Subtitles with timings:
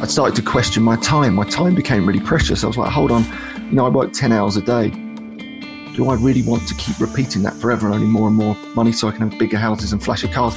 [0.00, 1.34] I started to question my time.
[1.34, 2.62] My time became really precious.
[2.62, 3.24] I was like, hold on,
[3.68, 4.90] you know, I work 10 hours a day.
[4.90, 8.92] Do I really want to keep repeating that forever and earning more and more money
[8.92, 10.56] so I can have bigger houses and flashy cars?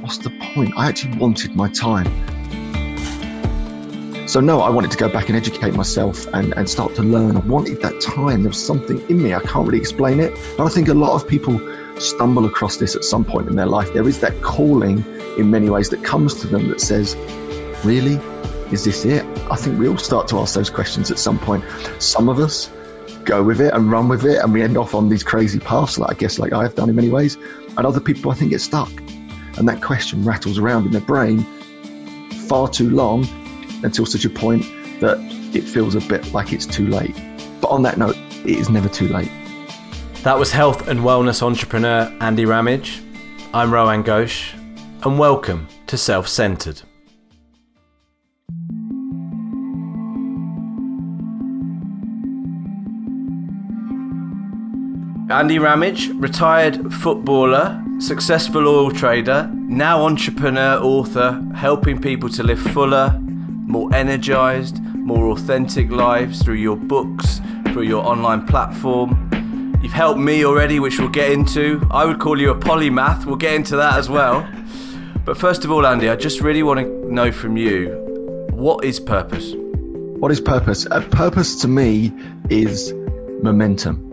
[0.00, 0.74] What's the point?
[0.76, 2.06] I actually wanted my time.
[4.28, 7.36] So, no, I wanted to go back and educate myself and, and start to learn.
[7.36, 8.44] I wanted that time.
[8.44, 9.34] There was something in me.
[9.34, 10.38] I can't really explain it.
[10.56, 11.58] But I think a lot of people
[11.98, 13.92] stumble across this at some point in their life.
[13.92, 15.04] There is that calling
[15.36, 17.16] in many ways that comes to them that says,
[17.84, 18.20] Really?
[18.70, 19.24] Is this it?
[19.50, 21.64] I think we all start to ask those questions at some point.
[21.98, 22.70] Some of us
[23.24, 25.98] go with it and run with it, and we end off on these crazy paths,
[25.98, 27.36] like I guess, like I've done in many ways.
[27.76, 28.90] And other people, I think, get stuck.
[29.56, 31.40] And that question rattles around in their brain
[32.46, 33.26] far too long
[33.84, 34.64] until such a point
[35.00, 35.18] that
[35.54, 37.16] it feels a bit like it's too late.
[37.62, 39.30] But on that note, it is never too late.
[40.24, 43.02] That was health and wellness entrepreneur Andy Ramage.
[43.54, 44.52] I'm Rohan Ghosh,
[45.06, 46.82] and welcome to Self Centered.
[55.30, 63.14] Andy Ramage, retired footballer, successful oil trader, now entrepreneur, author, helping people to live fuller,
[63.20, 69.78] more energized, more authentic lives through your books, through your online platform.
[69.82, 71.86] You've helped me already, which we'll get into.
[71.90, 74.48] I would call you a polymath, we'll get into that as well.
[75.26, 77.90] But first of all, Andy, I just really want to know from you
[78.52, 79.52] what is purpose?
[79.54, 80.86] What is purpose?
[80.90, 82.14] A purpose to me
[82.48, 82.94] is
[83.42, 84.07] momentum.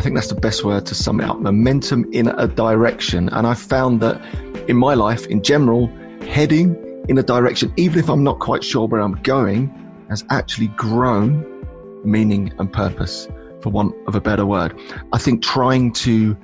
[0.00, 1.38] I think that's the best word to sum it up.
[1.38, 3.28] Momentum in a direction.
[3.28, 4.24] And I've found that
[4.66, 5.88] in my life, in general,
[6.26, 10.68] heading in a direction, even if I'm not quite sure where I'm going, has actually
[10.68, 11.66] grown
[12.02, 13.28] meaning and purpose,
[13.60, 14.80] for want of a better word.
[15.12, 16.38] I think trying to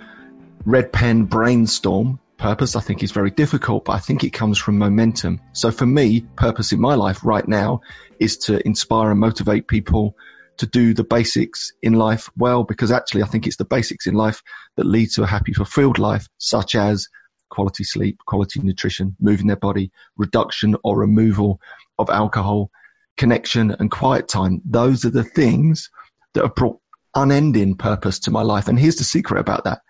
[0.67, 4.77] red pen brainstorm purpose, I think is very difficult, but I think it comes from
[4.77, 5.41] momentum.
[5.55, 7.81] So for me, purpose in my life right now
[8.21, 10.15] is to inspire and motivate people
[10.59, 14.15] to do the basics in life well, because actually I think it's the basics in
[14.15, 14.43] life
[14.77, 17.09] that lead to a happy, fulfilled life, such as
[17.49, 21.61] quality sleep, quality nutrition, moving their body, reduction or removal
[21.99, 22.71] of alcohol,
[23.17, 24.61] connection and quiet time.
[24.65, 25.91] Those are the things
[26.35, 26.81] that have brought
[27.15, 28.69] unending purpose to my life.
[28.69, 29.81] And here's the secret about that.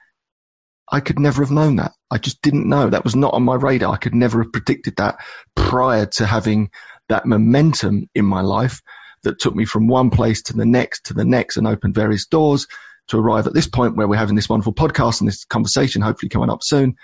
[0.89, 1.93] I could never have known that.
[2.11, 2.89] I just didn't know.
[2.89, 3.93] That was not on my radar.
[3.93, 5.17] I could never have predicted that
[5.57, 6.71] prior to having
[7.09, 8.83] that momentum in my life
[9.23, 12.27] that took me from one place to the next to the next and opened various
[12.27, 12.67] doors
[13.09, 16.29] to arrive at this point where we're having this wonderful podcast and this conversation hopefully
[16.29, 16.97] coming up soon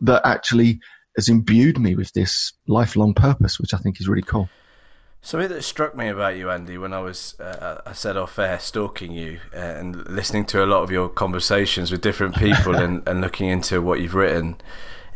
[0.00, 0.80] that actually
[1.16, 4.48] has imbued me with this lifelong purpose, which I think is really cool.
[5.20, 8.60] Something that struck me about you, Andy, when I was, uh, I said off air,
[8.60, 13.06] stalking you uh, and listening to a lot of your conversations with different people and,
[13.08, 14.56] and looking into what you've written,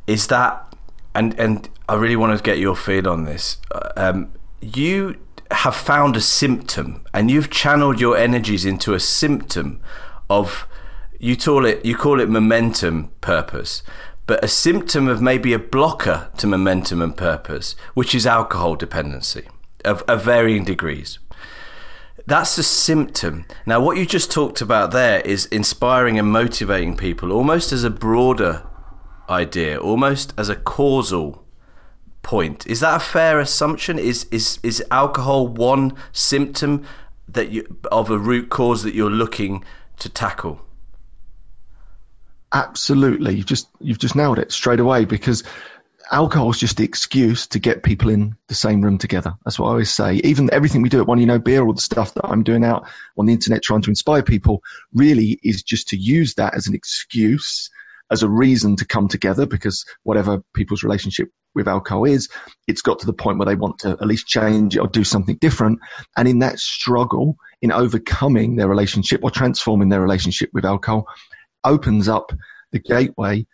[0.09, 0.75] is that,
[1.15, 3.59] and and I really want to get your feel on this.
[3.71, 5.21] Uh, um, you
[5.53, 9.81] have found a symptom and you've channeled your energies into a symptom
[10.29, 10.67] of
[11.19, 13.83] you call it you call it momentum purpose
[14.27, 19.47] but a symptom of maybe a blocker to momentum and purpose which is alcohol dependency
[19.85, 21.19] of, of varying degrees.
[22.27, 23.47] That's a symptom.
[23.67, 27.91] Now what you just talked about there is inspiring and motivating people almost as a
[27.91, 28.67] broader
[29.29, 31.42] idea almost as a causal
[32.23, 32.67] point.
[32.67, 33.99] Is that a fair assumption?
[33.99, 36.85] Is is is alcohol one symptom
[37.29, 39.65] that you of a root cause that you're looking
[39.99, 40.61] to tackle?
[42.53, 43.35] Absolutely.
[43.35, 45.43] You've just you've just nailed it straight away because
[46.11, 49.35] alcohol is just the excuse to get people in the same room together.
[49.45, 50.15] That's what I always say.
[50.17, 52.65] Even everything we do at One Year No Beer, all the stuff that I'm doing
[52.65, 54.63] out on the internet trying to inspire people,
[54.93, 57.71] really is just to use that as an excuse
[58.11, 62.29] as a reason to come together because whatever people's relationship with alcohol is,
[62.67, 65.37] it's got to the point where they want to at least change or do something
[65.41, 65.81] different.
[66.17, 71.07] And in that struggle, in overcoming their relationship or transforming their relationship with alcohol,
[71.65, 72.33] opens up
[72.73, 73.47] the gateway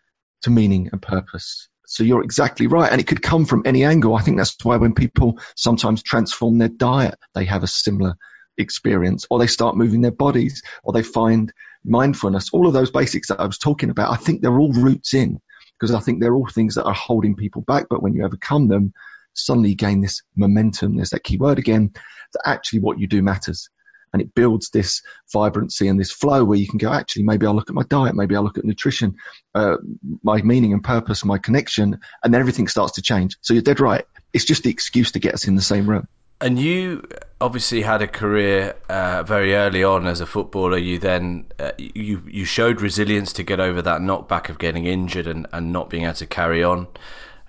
[0.42, 1.68] to meaning and purpose.
[1.86, 2.90] So you're exactly right.
[2.90, 4.14] And it could come from any angle.
[4.14, 8.14] I think that's why when people sometimes transform their diet, they have a similar
[8.58, 11.52] experience or they start moving their bodies or they find
[11.84, 15.14] mindfulness, all of those basics that I was talking about, I think they're all roots
[15.14, 15.40] in
[15.78, 17.86] because I think they're all things that are holding people back.
[17.88, 18.92] But when you overcome them,
[19.34, 20.96] suddenly you gain this momentum.
[20.96, 21.92] There's that key word again
[22.32, 23.70] that actually what you do matters.
[24.12, 25.02] And it builds this
[25.32, 28.16] vibrancy and this flow where you can go, actually, maybe I'll look at my diet,
[28.16, 29.16] maybe I'll look at nutrition,
[29.54, 29.76] uh,
[30.22, 33.36] my meaning and purpose, my connection, and then everything starts to change.
[33.42, 34.06] So you're dead right.
[34.32, 36.08] It's just the excuse to get us in the same room.
[36.40, 37.02] And you
[37.40, 40.78] obviously had a career uh, very early on as a footballer.
[40.78, 45.26] You then uh, you you showed resilience to get over that knockback of getting injured
[45.26, 46.86] and, and not being able to carry on.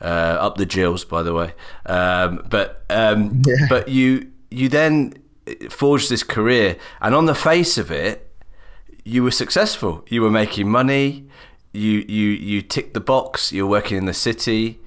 [0.01, 1.53] uh, up the Gills, by the way.
[1.85, 3.55] Um, but um, yeah.
[3.69, 5.13] but you you then
[5.69, 8.31] forged this career, and on the face of it,
[9.03, 10.05] you were successful.
[10.09, 11.27] You were making money.
[11.73, 13.51] You you you ticked the box.
[13.51, 14.79] You're working in the city.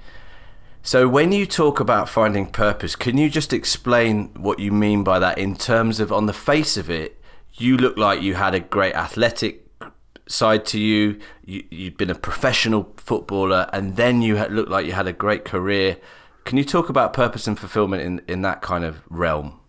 [0.84, 5.20] So when you talk about finding purpose, can you just explain what you mean by
[5.20, 7.20] that in terms of on the face of it,
[7.54, 9.62] you look like you had a great athletic
[10.26, 11.20] side to you.
[11.44, 15.44] you you'd been a professional footballer, and then you looked like you had a great
[15.44, 15.98] career.
[16.44, 19.60] Can you talk about purpose and fulfillment in, in that kind of realm?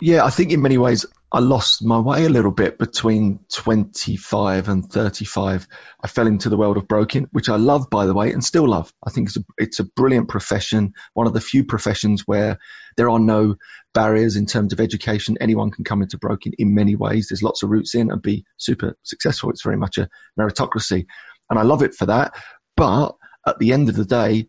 [0.00, 4.68] Yeah, I think in many ways I lost my way a little bit between 25
[4.68, 5.66] and 35.
[6.02, 8.68] I fell into the world of broking, which I love, by the way, and still
[8.68, 8.92] love.
[9.02, 12.58] I think it's a, it's a brilliant profession, one of the few professions where
[12.98, 13.56] there are no
[13.94, 15.38] barriers in terms of education.
[15.40, 17.28] Anyone can come into broking in many ways.
[17.28, 19.48] There's lots of routes in and be super successful.
[19.48, 21.06] It's very much a meritocracy.
[21.48, 22.34] And I love it for that.
[22.76, 23.14] But
[23.46, 24.48] at the end of the day,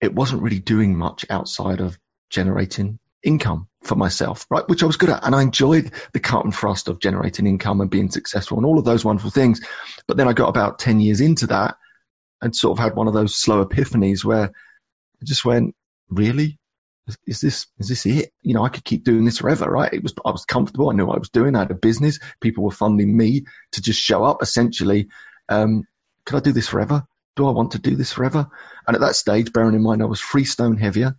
[0.00, 1.96] it wasn't really doing much outside of
[2.28, 4.68] generating income for myself, right?
[4.68, 5.24] Which I was good at.
[5.24, 8.78] And I enjoyed the cut and thrust of generating income and being successful and all
[8.78, 9.60] of those wonderful things.
[10.06, 11.76] But then I got about 10 years into that
[12.40, 14.50] and sort of had one of those slow epiphanies where
[15.20, 15.74] I just went,
[16.08, 16.58] really?
[17.26, 18.32] Is this, is this it?
[18.42, 19.92] You know, I could keep doing this forever, right?
[19.92, 20.90] It was, I was comfortable.
[20.90, 21.54] I knew what I was doing.
[21.54, 22.18] I had a business.
[22.40, 25.08] People were funding me to just show up essentially.
[25.48, 25.84] Um,
[26.24, 27.04] could I do this forever?
[27.36, 28.48] Do I want to do this forever?
[28.86, 31.16] And at that stage, bearing in mind I was three stone heavier,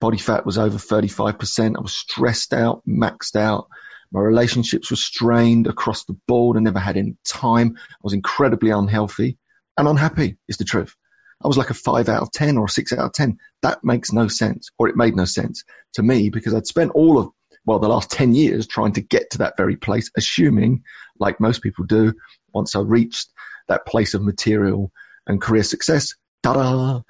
[0.00, 1.76] body fat was over 35%.
[1.76, 3.68] I was stressed out, maxed out.
[4.12, 6.56] My relationships were strained across the board.
[6.56, 7.76] I never had any time.
[7.76, 9.38] I was incredibly unhealthy
[9.76, 10.96] and unhappy is the truth.
[11.42, 13.38] I was like a five out of 10 or a six out of 10.
[13.62, 15.64] That makes no sense or it made no sense
[15.94, 17.30] to me because I'd spent all of,
[17.64, 20.82] well, the last 10 years trying to get to that very place, assuming
[21.18, 22.14] like most people do,
[22.52, 23.28] once I reached
[23.68, 24.90] that place of material
[25.26, 27.02] and career success, ta-da,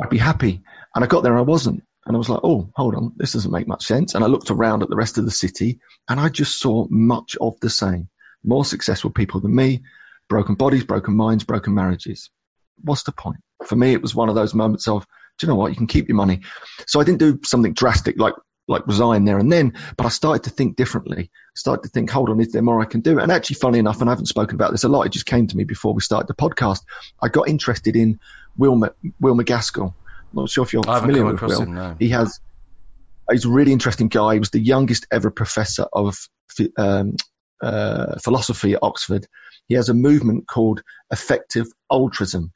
[0.00, 0.62] I'd be happy.
[0.94, 1.84] And I got there and I wasn't.
[2.04, 4.14] And I was like, oh, hold on, this doesn't make much sense.
[4.14, 5.78] And I looked around at the rest of the city
[6.08, 8.08] and I just saw much of the same.
[8.44, 9.82] More successful people than me,
[10.28, 12.30] broken bodies, broken minds, broken marriages.
[12.82, 13.38] What's the point?
[13.66, 15.06] For me, it was one of those moments of,
[15.38, 15.70] do you know what?
[15.70, 16.40] You can keep your money.
[16.88, 18.34] So I didn't do something drastic like,
[18.66, 21.30] like resign there and then, but I started to think differently.
[21.32, 23.20] I started to think, hold on, is there more I can do?
[23.20, 25.46] And actually, funny enough, and I haven't spoken about this a lot, it just came
[25.46, 26.80] to me before we started the podcast.
[27.20, 28.18] I got interested in
[28.56, 28.80] Will,
[29.20, 29.94] Will MacAskill
[30.34, 31.62] not sure if you're familiar with Will.
[31.62, 31.96] Him, no.
[31.98, 32.40] He has.
[33.30, 34.34] He's a really interesting guy.
[34.34, 36.16] He was the youngest ever professor of
[36.76, 37.16] um,
[37.62, 39.26] uh, philosophy at Oxford.
[39.68, 42.52] He has a movement called effective altruism,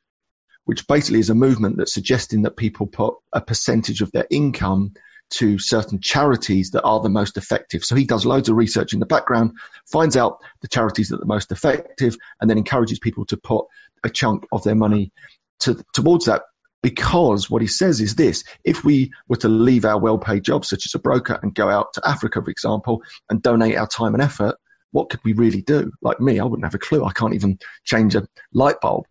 [0.65, 4.95] which basically is a movement that's suggesting that people put a percentage of their income
[5.29, 7.85] to certain charities that are the most effective.
[7.85, 9.53] So he does loads of research in the background,
[9.91, 13.67] finds out the charities that are the most effective, and then encourages people to put
[14.05, 15.13] a chunk of their money
[15.61, 16.43] to, towards that
[16.83, 20.69] because what he says is this if we were to leave our well paid jobs,
[20.69, 24.15] such as a broker, and go out to Africa, for example, and donate our time
[24.15, 24.57] and effort,
[24.93, 25.93] what could we really do?
[26.01, 27.05] Like me, I wouldn't have a clue.
[27.05, 29.07] I can't even change a light bulb.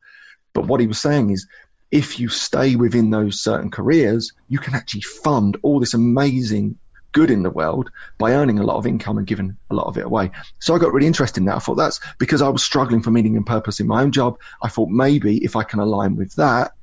[0.53, 1.47] But what he was saying is
[1.91, 6.77] if you stay within those certain careers, you can actually fund all this amazing
[7.11, 9.97] good in the world by earning a lot of income and giving a lot of
[9.97, 10.31] it away.
[10.59, 11.55] So I got really interested in that.
[11.55, 14.37] I thought that's because I was struggling for meaning and purpose in my own job.
[14.61, 16.73] I thought maybe if I can align with that,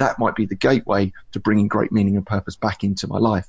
[0.00, 3.46] that might be the gateway to bringing great meaning and purpose back into my life.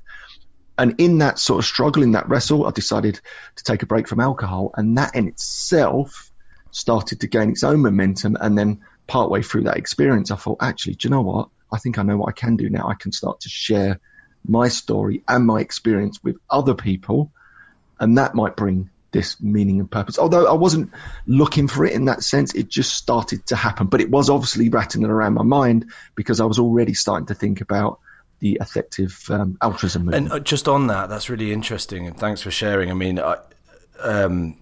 [0.77, 3.19] And in that sort of struggle, in that wrestle, I decided
[3.55, 4.71] to take a break from alcohol.
[4.75, 6.31] And that in itself
[6.71, 8.37] started to gain its own momentum.
[8.39, 11.49] And then partway through that experience, I thought, actually, do you know what?
[11.71, 12.87] I think I know what I can do now.
[12.87, 13.99] I can start to share
[14.45, 17.31] my story and my experience with other people.
[17.99, 20.17] And that might bring this meaning and purpose.
[20.17, 20.91] Although I wasn't
[21.27, 23.87] looking for it in that sense, it just started to happen.
[23.87, 27.61] But it was obviously rattling around my mind because I was already starting to think
[27.61, 27.99] about
[28.39, 30.31] the effective um, altruism movement.
[30.31, 32.07] And uh, just on that, that's really interesting.
[32.07, 32.89] And thanks for sharing.
[32.89, 33.37] I mean, I,
[33.99, 34.57] um,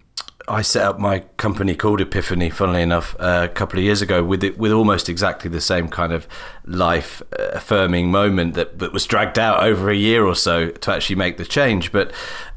[0.47, 4.23] I set up my company called Epiphany, funnily enough, uh, a couple of years ago
[4.23, 6.27] with it, with almost exactly the same kind of
[6.65, 11.15] life affirming moment that, that was dragged out over a year or so to actually
[11.15, 11.91] make the change.
[11.91, 12.11] But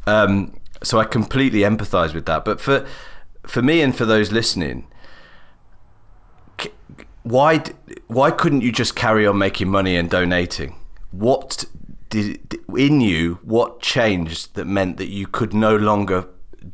[0.06, 2.44] um, so I completely empathise with that.
[2.44, 2.86] But for
[3.46, 4.86] for me and for those listening,
[7.22, 7.62] why
[8.06, 10.76] why couldn't you just carry on making money and donating?
[11.10, 11.64] What
[12.08, 13.38] did in you?
[13.42, 16.28] What changed that meant that you could no longer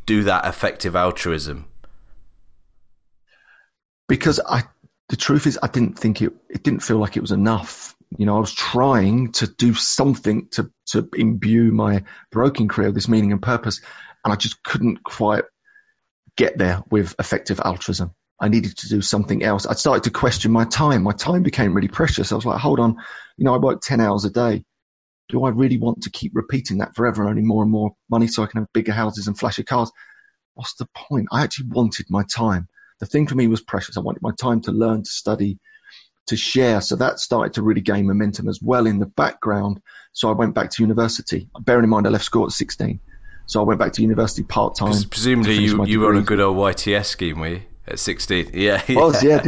[0.07, 1.67] do that effective altruism?
[4.09, 4.63] Because I,
[5.09, 6.33] the truth is, I didn't think it.
[6.49, 7.95] It didn't feel like it was enough.
[8.17, 12.95] You know, I was trying to do something to, to imbue my broken career with
[12.95, 13.81] this meaning and purpose.
[14.25, 15.45] And I just couldn't quite
[16.37, 18.15] get there with effective altruism.
[18.41, 19.67] I needed to do something else.
[19.67, 21.03] I started to question my time.
[21.03, 22.31] My time became really precious.
[22.31, 22.97] I was like, hold on,
[23.37, 24.65] you know, I work 10 hours a day.
[25.29, 28.43] Do I really want to keep repeating that forever, earning more and more money so
[28.43, 29.91] I can have bigger houses and flashy cars?
[30.55, 31.29] What's the point?
[31.33, 32.69] I actually wanted my time.
[33.01, 33.97] The thing for me was precious.
[33.97, 35.59] I wanted my time to learn, to study,
[36.29, 36.81] to share.
[36.81, 39.81] So that started to really gain momentum as well in the background.
[40.13, 41.49] So I went back to university.
[41.61, 43.01] Bearing in mind, I left school at 16.
[43.47, 44.95] So I went back to university part time.
[45.11, 47.63] Presumably, you, you were on a good old YTS scheme, were you?
[47.87, 48.83] At 16, yeah.
[48.89, 49.41] I was, yeah.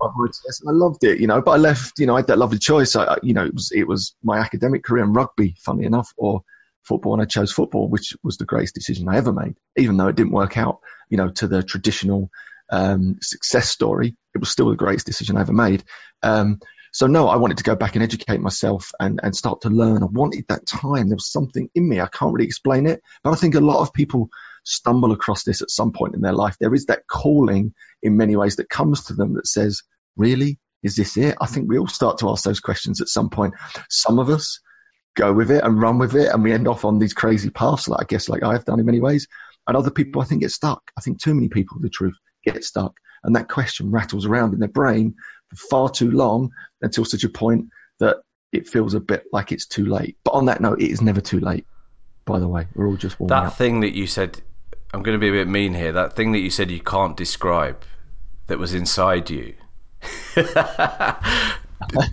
[0.00, 2.94] I loved it, you know, but I left, you know, I had that lovely choice.
[2.94, 6.42] I, you know, it was, it was my academic career in rugby, funny enough, or
[6.82, 10.08] football, and I chose football, which was the greatest decision I ever made, even though
[10.08, 12.30] it didn't work out, you know, to the traditional
[12.70, 14.16] um, success story.
[14.38, 15.82] It was still the greatest decision I ever made.
[16.22, 16.60] Um,
[16.92, 20.02] so no, I wanted to go back and educate myself and, and start to learn.
[20.02, 21.08] I wanted that time.
[21.08, 22.00] There was something in me.
[22.00, 24.28] I can't really explain it, but I think a lot of people
[24.64, 26.56] stumble across this at some point in their life.
[26.60, 29.82] There is that calling in many ways that comes to them that says,
[30.16, 30.58] really?
[30.82, 31.36] Is this it?
[31.40, 33.54] I think we all start to ask those questions at some point.
[33.90, 34.60] Some of us
[35.16, 37.88] go with it and run with it and we end off on these crazy paths,
[37.88, 39.26] like I guess like I've done in many ways.
[39.66, 40.80] And other people I think get stuck.
[40.96, 42.14] I think too many people, the truth,
[42.44, 42.94] get stuck.
[43.24, 45.14] And that question rattles around in their brain
[45.50, 46.50] for far too long
[46.82, 47.66] until such a point
[47.98, 48.18] that
[48.52, 50.16] it feels a bit like it's too late.
[50.24, 51.66] But on that note, it is never too late.
[52.24, 53.56] By the way, we're all just warming that up.
[53.56, 54.42] thing that you said
[54.92, 55.92] I'm going to be a bit mean here.
[55.92, 57.82] That thing that you said you can't describe
[58.46, 59.54] that was inside you.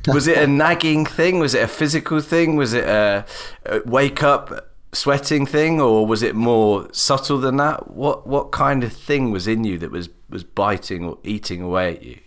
[0.07, 1.39] was it a nagging thing?
[1.39, 2.55] Was it a physical thing?
[2.57, 3.25] Was it a,
[3.65, 7.91] a, wake up sweating thing, or was it more subtle than that?
[7.91, 11.95] What what kind of thing was in you that was was biting or eating away
[11.95, 12.19] at you?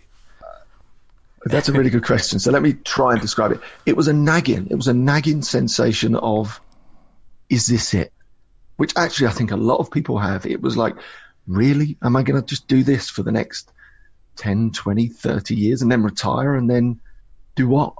[1.45, 2.39] That's a really good question.
[2.39, 3.61] So let me try and describe it.
[3.85, 4.67] It was a nagging.
[4.69, 6.59] It was a nagging sensation of,
[7.49, 8.11] is this it?
[8.79, 10.45] which actually I think a lot of people have.
[10.45, 10.95] It was like,
[11.47, 11.97] really?
[12.01, 13.69] Am I going to just do this for the next
[14.37, 17.01] 10, 20, 30 years and then retire and then
[17.55, 17.95] do what?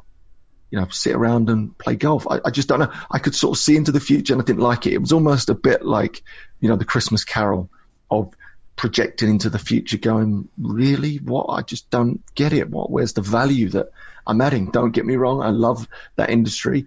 [0.72, 2.28] You know, sit around and play golf.
[2.30, 2.92] I, I just don't know.
[3.10, 4.94] I could sort of see into the future and I didn't like it.
[4.94, 6.22] It was almost a bit like,
[6.60, 7.70] you know, the Christmas carol
[8.12, 8.34] of
[8.76, 11.18] projecting into the future going, really?
[11.18, 11.48] What?
[11.48, 12.70] I just don't get it.
[12.70, 12.92] What?
[12.92, 13.92] Where's the value that
[14.28, 14.72] I'm adding?
[14.72, 15.42] Don't get me wrong.
[15.42, 16.86] I love that industry.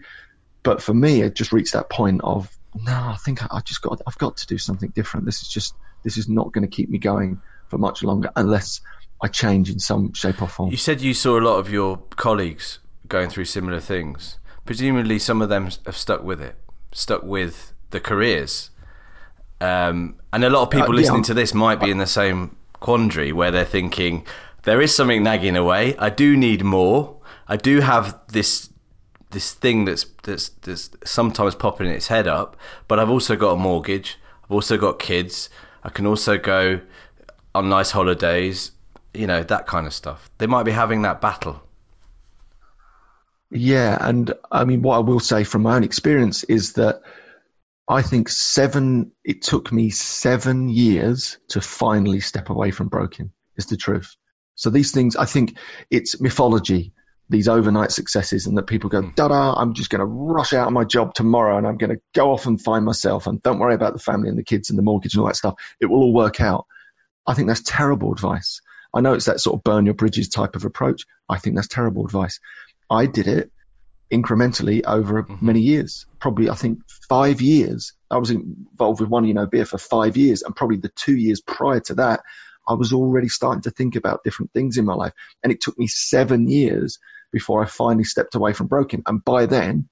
[0.62, 3.82] But for me, it just reached that point of no, I think I, I just
[3.82, 5.26] got, I've got to do something different.
[5.26, 8.80] This is just, this is not going to keep me going for much longer unless
[9.20, 10.70] I change in some shape or form.
[10.70, 12.78] You said you saw a lot of your colleagues
[13.12, 14.38] going through similar things.
[14.64, 16.56] Presumably, some of them have stuck with it,
[16.92, 18.70] stuck with the careers.
[19.60, 22.56] Um, and a lot of people uh, listening to this might be in the same
[22.80, 24.26] quandary where they're thinking,
[24.62, 25.94] there is something nagging away.
[25.98, 27.20] I do need more.
[27.46, 28.70] I do have this
[29.30, 32.56] this thing that's that's that's sometimes popping its head up.
[32.88, 34.18] But I've also got a mortgage.
[34.44, 35.50] I've also got kids.
[35.84, 36.80] I can also go
[37.54, 38.72] on nice holidays.
[39.12, 40.30] You know that kind of stuff.
[40.38, 41.62] They might be having that battle.
[43.52, 47.02] Yeah, and I mean, what I will say from my own experience is that
[47.88, 49.12] I think seven.
[49.24, 53.30] It took me seven years to finally step away from broking.
[53.56, 54.16] Is the truth.
[54.54, 55.58] So these things, I think
[55.90, 56.94] it's mythology
[57.32, 59.10] these overnight successes and that people go, hmm.
[59.16, 61.90] da da, I'm just going to rush out of my job tomorrow and I'm going
[61.90, 64.70] to go off and find myself and don't worry about the family and the kids
[64.70, 65.54] and the mortgage and all that stuff.
[65.80, 66.66] It will all work out.
[67.26, 68.60] I think that's terrible advice.
[68.94, 71.04] I know it's that sort of burn your bridges type of approach.
[71.28, 72.38] I think that's terrible advice.
[72.92, 73.50] I did it
[74.12, 75.44] incrementally over mm-hmm.
[75.44, 76.06] many years.
[76.20, 77.94] Probably, I think five years.
[78.10, 81.16] I was involved with One Year No Beer for five years and probably the two
[81.16, 82.20] years prior to that,
[82.68, 85.14] I was already starting to think about different things in my life.
[85.42, 86.98] And it took me seven years
[87.32, 89.02] before I finally stepped away from broking.
[89.06, 89.88] And by then,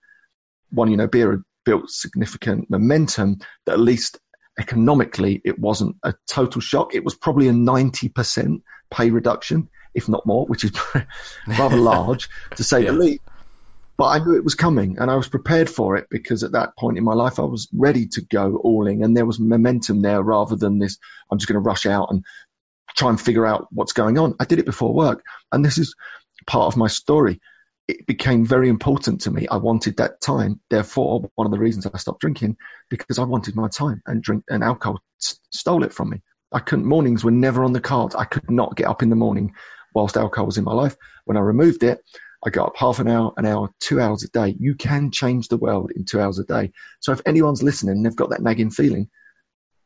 [0.68, 4.18] One Year No Beer had built significant momentum that at least
[4.58, 6.94] economically it wasn't a total shock.
[6.94, 10.72] It was probably a 90% pay reduction, if not more, which is
[11.46, 12.92] rather large to say yeah.
[12.92, 13.22] the least.
[13.96, 16.74] But I knew it was coming and I was prepared for it because at that
[16.74, 20.00] point in my life I was ready to go all in and there was momentum
[20.00, 20.96] there rather than this,
[21.30, 22.24] I'm just going to rush out and
[22.96, 24.36] try and figure out what's going on.
[24.40, 25.22] I did it before work.
[25.52, 25.94] And this is
[26.46, 27.40] part of my story.
[27.88, 29.46] It became very important to me.
[29.48, 30.60] I wanted that time.
[30.70, 32.56] Therefore, one of the reasons I stopped drinking
[32.88, 36.22] because I wanted my time and drink and alcohol stole it from me.
[36.52, 38.14] I couldn't, mornings were never on the cards.
[38.14, 39.52] I could not get up in the morning
[39.94, 40.96] whilst alcohol was in my life.
[41.24, 42.02] When I removed it,
[42.44, 44.56] I got up half an hour, an hour, two hours a day.
[44.58, 46.72] You can change the world in two hours a day.
[47.00, 49.10] So if anyone's listening and they've got that nagging feeling,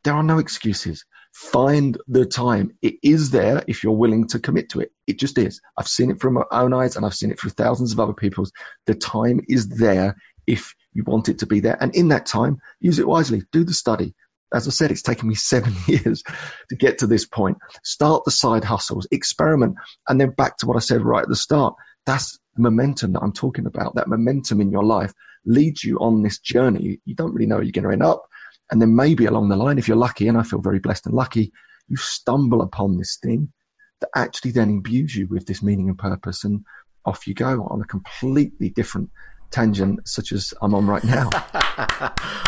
[0.05, 1.05] there are no excuses.
[1.33, 2.77] Find the time.
[2.81, 4.93] It is there if you're willing to commit to it.
[5.07, 5.61] It just is.
[5.77, 8.13] I've seen it from my own eyes and I've seen it through thousands of other
[8.13, 8.53] people's.
[8.87, 11.77] The time is there if you want it to be there.
[11.81, 13.43] And in that time, use it wisely.
[13.51, 14.15] Do the study.
[14.55, 16.23] As I said, it's taken me seven years
[16.69, 17.59] to get to this point.
[17.83, 19.77] Start the side hustles, experiment,
[20.09, 21.75] and then back to what I said right at the start.
[22.07, 23.97] That's the momentum that I'm talking about.
[23.97, 25.13] That momentum in your life
[25.45, 27.01] leads you on this journey.
[27.05, 28.27] You don't really know where you're going to end up.
[28.71, 31.15] And then maybe along the line, if you're lucky, and I feel very blessed and
[31.15, 31.53] lucky,
[31.89, 33.53] you stumble upon this thing
[34.01, 36.45] that actually then imbues you with this meaning and purpose.
[36.45, 36.65] And
[37.05, 39.11] off you go on a completely different
[39.55, 41.31] tangent such as I'm on right now.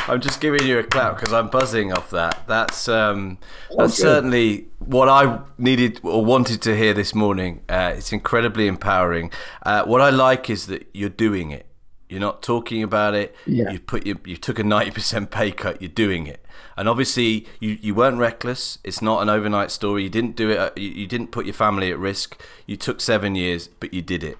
[0.08, 2.42] I'm just giving you a clap because I'm buzzing off that.
[2.48, 3.38] That's um,
[3.76, 7.62] that's certainly what I needed or wanted to hear this morning.
[7.68, 9.30] Uh, it's incredibly empowering.
[9.64, 11.66] Uh, what I like is that you're doing it.
[12.08, 13.34] You're not talking about it.
[13.46, 13.70] Yeah.
[13.70, 15.80] You put you, you took a ninety percent pay cut.
[15.80, 16.44] You're doing it,
[16.76, 18.78] and obviously you, you weren't reckless.
[18.82, 20.02] It's not an overnight story.
[20.02, 20.58] You didn't do it.
[20.58, 22.40] Uh, you, you didn't put your family at risk.
[22.66, 24.38] You took seven years, but you did it.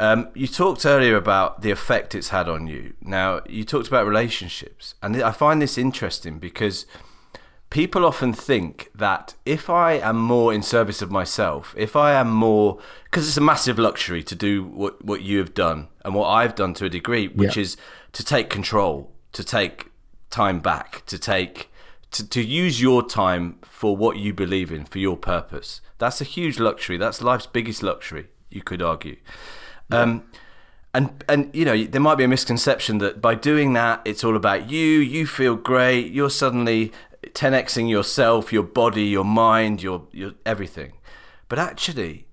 [0.00, 2.94] Um, you talked earlier about the effect it's had on you.
[3.02, 6.86] Now, you talked about relationships, and I find this interesting because
[7.68, 12.30] people often think that if I am more in service of myself, if I am
[12.30, 16.28] more, because it's a massive luxury to do what, what you have done and what
[16.28, 17.64] I've done to a degree, which yeah.
[17.64, 17.76] is
[18.12, 19.90] to take control, to take
[20.30, 21.66] time back, to take.
[22.12, 25.80] To, to use your time for what you believe in, for your purpose.
[25.98, 26.96] That's a huge luxury.
[26.96, 29.18] That's life's biggest luxury, you could argue.
[29.92, 30.24] Um,
[30.92, 34.36] and and you know there might be a misconception that by doing that it's all
[34.36, 34.98] about you.
[34.98, 36.12] You feel great.
[36.12, 36.92] You're suddenly
[37.22, 40.92] 10xing yourself, your body, your mind, your your everything.
[41.48, 42.26] But actually,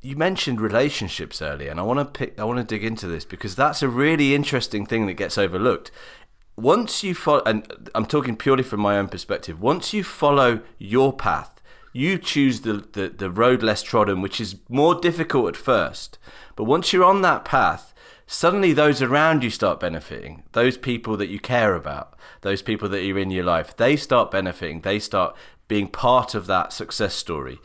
[0.00, 2.38] you mentioned relationships earlier, and I want to pick.
[2.38, 5.90] I want to dig into this because that's a really interesting thing that gets overlooked.
[6.56, 9.60] Once you follow, and I'm talking purely from my own perspective.
[9.60, 11.62] Once you follow your path,
[11.92, 16.18] you choose the, the, the road less trodden, which is more difficult at first.
[16.56, 17.94] But once you're on that path,
[18.26, 20.42] suddenly those around you start benefiting.
[20.52, 24.30] Those people that you care about, those people that are in your life, they start
[24.30, 24.80] benefiting.
[24.80, 25.36] They start
[25.68, 27.58] being part of that success story.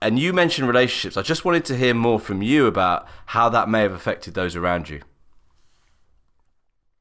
[0.00, 1.16] And you mentioned relationships.
[1.16, 4.56] I just wanted to hear more from you about how that may have affected those
[4.56, 5.02] around you.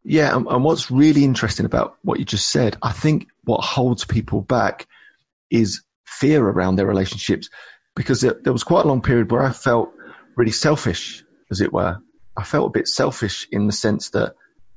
[0.03, 4.03] Yeah, and, and what's really interesting about what you just said, I think what holds
[4.03, 4.87] people back
[5.49, 7.49] is fear around their relationships
[7.95, 9.93] because there, there was quite a long period where I felt
[10.35, 11.99] really selfish, as it were.
[12.35, 14.35] I felt a bit selfish in the sense that,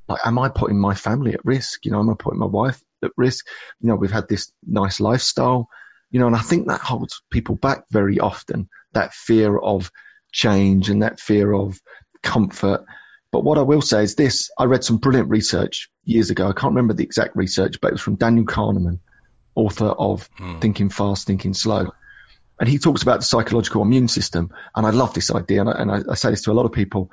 [0.08, 1.84] like, am I putting my family at risk?
[1.84, 3.46] You know, am I putting my wife at risk?
[3.80, 5.68] You know, we've had this nice lifestyle,
[6.10, 9.90] you know, and I think that holds people back very often, that fear of
[10.32, 11.80] change and that fear of
[12.22, 12.84] comfort.
[13.32, 16.48] But what I will say is this, I read some brilliant research years ago.
[16.48, 19.00] I can't remember the exact research, but it was from Daniel Kahneman,
[19.54, 20.58] author of hmm.
[20.60, 21.92] Thinking Fast, Thinking Slow
[22.58, 24.50] and he talks about the psychological immune system.
[24.74, 26.66] And I love this idea, and, I, and I, I say this to a lot
[26.66, 27.10] of people.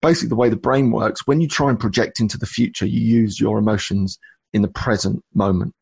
[0.00, 3.00] Basically, the way the brain works, when you try and project into the future, you
[3.00, 4.18] use your emotions
[4.52, 5.74] in the present moment.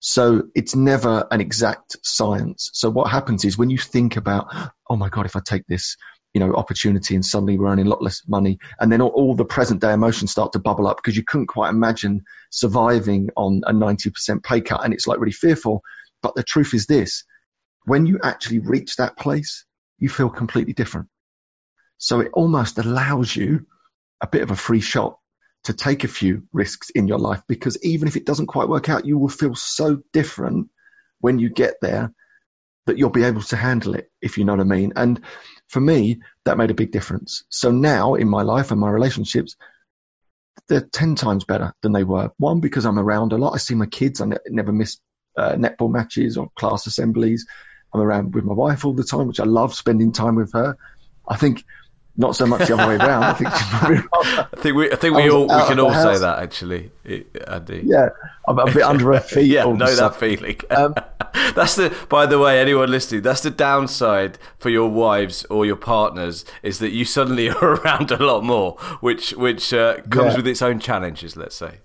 [0.00, 2.68] So it's never an exact science.
[2.74, 4.54] So what happens is when you think about,
[4.90, 5.96] oh my God, if I take this,
[6.34, 9.34] you know, opportunity and suddenly we're earning a lot less money, and then all, all
[9.34, 13.62] the present day emotions start to bubble up because you couldn't quite imagine surviving on
[13.64, 15.80] a 90% pay cut, and it's like really fearful.
[16.20, 17.24] But the truth is this:
[17.84, 19.64] when you actually reach that place,
[19.98, 21.08] you feel completely different.
[21.98, 23.66] So it almost allows you
[24.20, 25.18] a bit of a free shot
[25.64, 28.88] to take a few risks in your life because even if it doesn't quite work
[28.88, 30.68] out, you will feel so different
[31.20, 32.12] when you get there
[32.86, 34.92] that you'll be able to handle it, if you know what I mean.
[34.96, 35.20] And
[35.68, 37.44] for me, that made a big difference.
[37.48, 39.56] So now in my life and my relationships,
[40.68, 42.30] they're 10 times better than they were.
[42.36, 43.54] One, because I'm around a lot.
[43.54, 44.20] I see my kids.
[44.20, 44.98] I ne- never miss
[45.36, 47.46] uh, netball matches or class assemblies.
[47.94, 50.76] I'm around with my wife all the time, which I love spending time with her.
[51.28, 51.64] I think
[52.16, 53.22] not so much the other way around.
[53.22, 53.50] I think
[54.12, 56.90] I think we I think we all we can all say that actually,
[57.46, 57.82] Andy.
[57.84, 58.08] Yeah,
[58.46, 59.46] I'm a bit under her feet.
[59.46, 60.60] yeah, know that feeling.
[60.70, 60.94] Um,
[61.54, 61.94] that's the.
[62.08, 66.80] By the way, anyone listening, that's the downside for your wives or your partners is
[66.80, 70.36] that you suddenly are around a lot more, which which uh, comes yeah.
[70.36, 71.36] with its own challenges.
[71.36, 71.78] Let's say.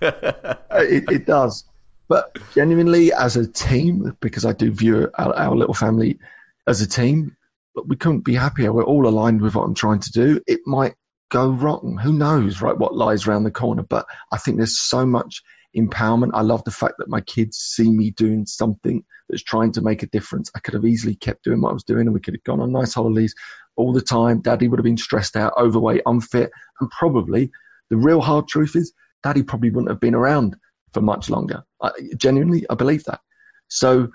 [0.00, 1.64] it, it does.
[2.12, 6.18] But genuinely, as a team, because I do view our, our little family
[6.66, 7.38] as a team,
[7.74, 8.70] but we couldn't be happier.
[8.70, 10.38] We're all aligned with what I'm trying to do.
[10.46, 10.92] It might
[11.30, 11.98] go wrong.
[12.02, 12.76] Who knows, right?
[12.76, 13.82] What lies around the corner?
[13.82, 15.40] But I think there's so much
[15.74, 16.32] empowerment.
[16.34, 20.02] I love the fact that my kids see me doing something that's trying to make
[20.02, 20.50] a difference.
[20.54, 22.60] I could have easily kept doing what I was doing and we could have gone
[22.60, 23.34] on nice holidays
[23.74, 24.42] all the time.
[24.42, 27.52] Daddy would have been stressed out, overweight, unfit, and probably
[27.88, 30.56] the real hard truth is daddy probably wouldn't have been around
[30.92, 31.64] for much longer.
[31.80, 33.20] I, genuinely, I believe that.
[33.68, 34.08] So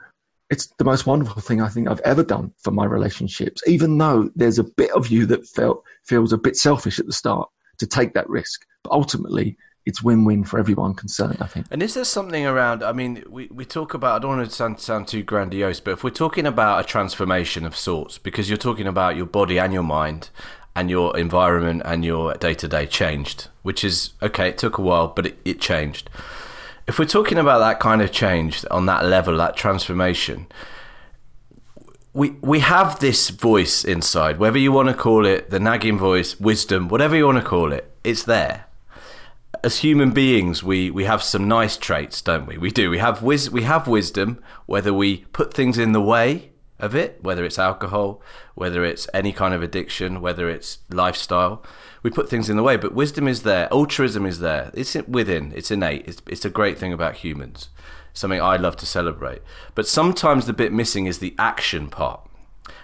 [0.49, 4.29] it's the most wonderful thing I think I've ever done for my relationships, even though
[4.35, 7.87] there's a bit of you that felt feels a bit selfish at the start to
[7.87, 8.65] take that risk.
[8.83, 11.37] But ultimately, it's win-win for everyone concerned.
[11.41, 11.67] I think.
[11.71, 12.83] And is there something around?
[12.83, 14.15] I mean, we, we talk about.
[14.15, 17.65] I don't want to sound sound too grandiose, but if we're talking about a transformation
[17.65, 20.29] of sorts, because you're talking about your body and your mind,
[20.77, 24.49] and your environment and your day to day changed, which is okay.
[24.49, 26.07] It took a while, but it, it changed.
[26.87, 30.47] If we're talking about that kind of change on that level, that transformation,
[32.13, 36.39] we we have this voice inside, whether you want to call it the nagging voice,
[36.39, 38.65] wisdom, whatever you want to call it, it's there.
[39.63, 42.57] As human beings, we, we have some nice traits, don't we?
[42.57, 42.89] We do.
[42.89, 47.19] We have wis- we have wisdom, whether we put things in the way of it,
[47.21, 48.21] whether it's alcohol,
[48.55, 51.63] whether it's any kind of addiction, whether it's lifestyle.
[52.03, 53.71] We put things in the way, but wisdom is there.
[53.71, 54.71] Altruism is there.
[54.73, 55.51] It's within.
[55.55, 56.07] It's innate.
[56.07, 57.69] It's, it's a great thing about humans
[58.17, 59.43] something I love to celebrate.
[59.75, 62.27] But sometimes the bit missing is the action part.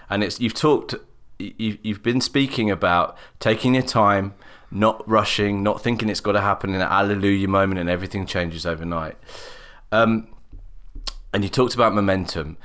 [0.08, 0.94] And it's you've talked
[1.38, 4.34] you, you've been speaking about taking your time,
[4.70, 8.64] not rushing, not thinking it's got to happen in an alleluia moment and everything changes
[8.64, 9.16] overnight.
[9.90, 10.28] Um,
[11.32, 12.56] and you talked about momentum.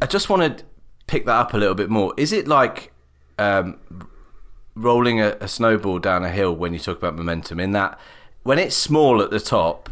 [0.00, 0.64] I just want to
[1.06, 2.12] pick that up a little bit more.
[2.16, 2.92] Is it like
[3.38, 3.78] um,
[4.76, 7.58] rolling a, a snowball down a hill when you talk about momentum?
[7.58, 7.98] In that,
[8.44, 9.90] when it's small at the top,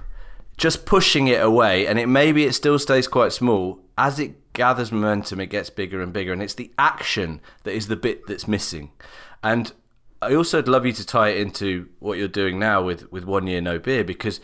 [0.56, 3.80] just pushing it away, and it maybe it still stays quite small.
[3.98, 7.88] As it gathers momentum, it gets bigger and bigger, and it's the action that is
[7.88, 8.92] the bit that's missing.
[9.42, 9.72] And
[10.22, 13.24] I also would love you to tie it into what you're doing now with with
[13.24, 14.40] one year no beer because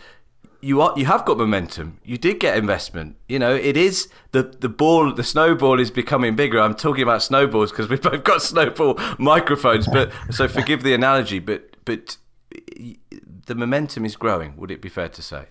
[0.60, 1.98] you are you have got momentum.
[2.04, 3.16] You did get investment.
[3.28, 6.60] You know, it is the the ball, the snowball is becoming bigger.
[6.60, 9.86] I'm talking about snowballs because we've both got snowball microphones.
[9.86, 12.16] But so forgive the analogy, but but
[13.46, 14.56] the momentum is growing.
[14.56, 15.46] Would it be fair to say?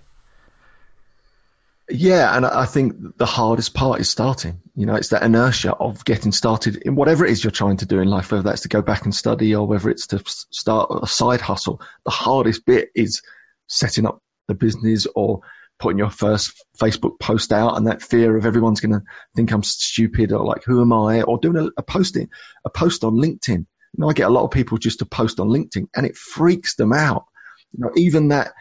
[1.92, 4.62] Yeah, and I think the hardest part is starting.
[4.76, 7.88] You know, it's that inertia of getting started in whatever it is you're trying to
[7.88, 10.92] do in life, whether that's to go back and study or whether it's to start
[11.02, 11.82] a side hustle.
[12.06, 13.24] The hardest bit is
[13.66, 15.40] setting up the business or
[15.80, 19.04] putting your first Facebook post out and that fear of everyone's going to
[19.36, 21.22] think I'm stupid or like, who am I?
[21.22, 22.30] Or doing a, a posting,
[22.66, 23.60] a post on LinkedIn.
[23.60, 26.18] You know, I get a lot of people just to post on LinkedIn and it
[26.18, 27.26] freaks them out.
[27.72, 28.52] You know, even that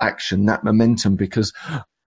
[0.00, 1.52] action, that momentum, because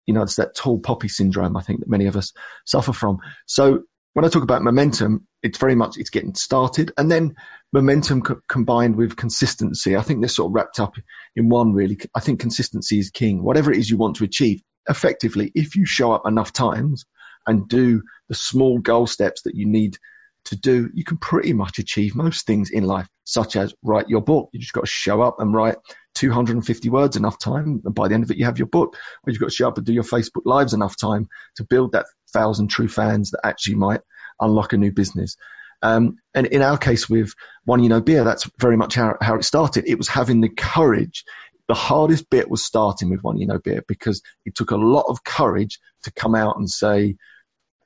[0.05, 2.33] you know, it's that tall poppy syndrome, I think, that many of us
[2.65, 3.19] suffer from.
[3.45, 7.35] So when I talk about momentum, it's very much it's getting started, and then
[7.71, 9.95] momentum co- combined with consistency.
[9.95, 10.95] I think they're sort of wrapped up
[11.35, 11.73] in one.
[11.73, 13.43] Really, I think consistency is king.
[13.43, 17.05] Whatever it is you want to achieve, effectively, if you show up enough times
[17.47, 19.97] and do the small goal steps that you need
[20.45, 24.21] to do, you can pretty much achieve most things in life, such as write your
[24.21, 24.49] book.
[24.53, 25.77] You just got to show up and write
[26.15, 28.97] 250 words enough time, and by the end of it, you have your book.
[29.23, 31.93] Or you've got to show up and do your Facebook lives enough time to build
[31.93, 34.01] that thousand true fans that actually might
[34.39, 35.37] unlock a new business.
[35.81, 37.33] Um, and in our case with
[37.65, 39.85] One Year No Beer, that's very much how, how it started.
[39.87, 41.23] It was having the courage.
[41.67, 45.05] The hardest bit was starting with One Year No Beer because it took a lot
[45.07, 47.15] of courage to come out and say,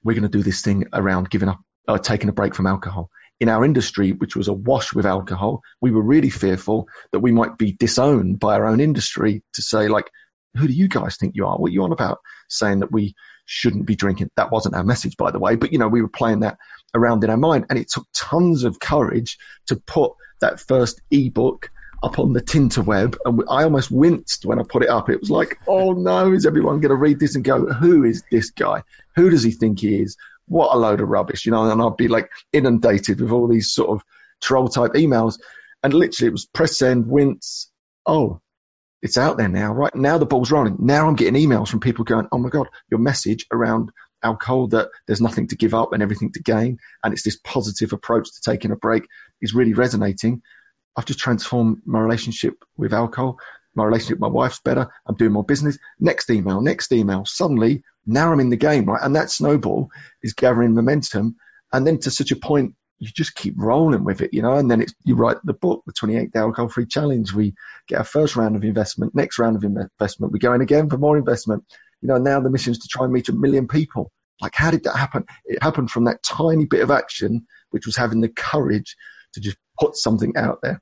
[0.03, 3.09] we're going to do this thing around giving up, uh, taking a break from alcohol
[3.39, 7.57] in our industry, which was awash with alcohol, we were really fearful that we might
[7.57, 10.09] be disowned by our own industry to say, like,
[10.55, 11.57] who do you guys think you are?
[11.57, 13.13] What are you on about saying that we
[13.45, 14.29] shouldn't be drinking?
[14.37, 16.57] That wasn't our message, by the way, but you know, we were playing that
[16.93, 21.69] around in our mind and it took tons of courage to put that first ebook
[22.03, 25.09] up on the Tinterweb, and I almost winced when I put it up.
[25.09, 28.23] It was like, oh no, is everyone going to read this and go, who is
[28.29, 28.83] this guy?
[29.15, 30.15] Who does he think he is?
[30.47, 33.73] What a load of rubbish, you know, and I'd be like inundated with all these
[33.73, 34.03] sort of
[34.41, 35.39] troll type emails.
[35.83, 37.69] And literally it was press send, wince.
[38.05, 38.41] Oh,
[39.01, 39.93] it's out there now, right?
[39.95, 40.77] Now the ball's rolling.
[40.79, 43.91] Now I'm getting emails from people going, oh my God, your message around
[44.23, 46.79] alcohol that there's nothing to give up and everything to gain.
[47.03, 49.03] And it's this positive approach to taking a break
[49.41, 50.41] is really resonating.
[50.95, 53.37] I've just transformed my relationship with alcohol.
[53.75, 54.89] My relationship with my wife's better.
[55.05, 55.77] I'm doing more business.
[55.99, 57.25] Next email, next email.
[57.25, 59.01] Suddenly now I'm in the game, right?
[59.01, 59.89] And that snowball
[60.23, 61.35] is gathering momentum.
[61.73, 64.71] And then to such a point, you just keep rolling with it, you know, and
[64.71, 67.33] then it's, you write the book, the 28 day alcohol free challenge.
[67.33, 67.53] We
[67.87, 70.31] get our first round of investment, next round of investment.
[70.31, 71.65] We go in again for more investment.
[72.01, 74.11] You know, now the mission is to try and meet a million people.
[74.41, 75.25] Like, how did that happen?
[75.45, 78.95] It happened from that tiny bit of action, which was having the courage
[79.33, 80.81] to just put something out there.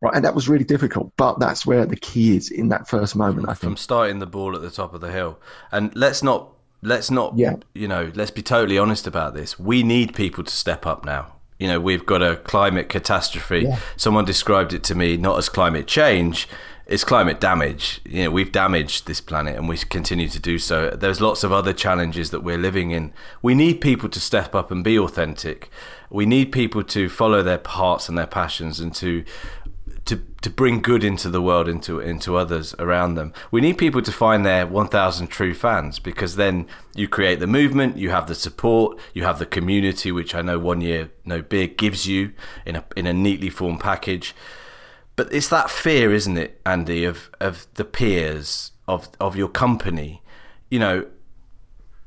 [0.00, 3.14] Right, and that was really difficult, but that's where the key is in that first
[3.14, 3.48] moment.
[3.48, 5.38] I think from starting the ball at the top of the hill,
[5.70, 6.48] and let's not
[6.82, 7.56] let's not yeah.
[7.74, 9.58] you know let's be totally honest about this.
[9.58, 11.34] We need people to step up now.
[11.58, 13.64] You know, we've got a climate catastrophe.
[13.64, 13.78] Yeah.
[13.96, 16.48] Someone described it to me not as climate change,
[16.90, 18.00] it's climate damage.
[18.04, 20.90] You know, we've damaged this planet and we continue to do so.
[20.90, 23.12] There's lots of other challenges that we're living in.
[23.42, 25.70] We need people to step up and be authentic.
[26.10, 29.24] We need people to follow their hearts and their passions and to
[30.10, 33.32] to to bring good into the world into into others around them.
[33.52, 37.96] We need people to find their 1000 true fans because then you create the movement,
[37.96, 41.78] you have the support, you have the community which I know one year no big
[41.78, 42.32] gives you
[42.66, 44.34] in a in a neatly formed package.
[45.14, 50.22] But it's that fear, isn't it, Andy, of of the peers of of your company,
[50.70, 51.06] you know,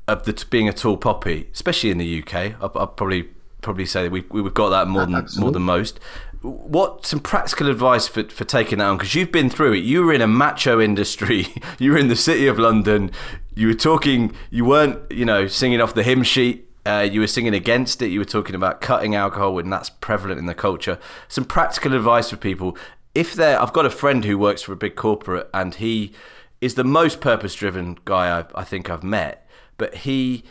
[0.06, 2.34] of the being a tall poppy, especially in the UK.
[2.60, 3.30] I'll, I'll probably
[3.62, 5.40] probably say we we've got that more than Absolutely.
[5.42, 6.00] more than most
[6.44, 8.98] what some practical advice for, for taking that on?
[8.98, 9.78] Because you've been through it.
[9.78, 11.46] You were in a macho industry.
[11.78, 13.10] You were in the city of london.
[13.54, 16.68] You were talking you weren't you know singing off the hymn sheet.
[16.86, 18.08] Uh, you were singing against it.
[18.08, 20.98] You were talking about cutting alcohol and that's prevalent in the culture.
[21.28, 22.76] Some practical advice for people.
[23.14, 26.12] If they're i've got a friend who works for a big corporate and he
[26.60, 30.42] is the most purpose driven guy I, I think i've met but he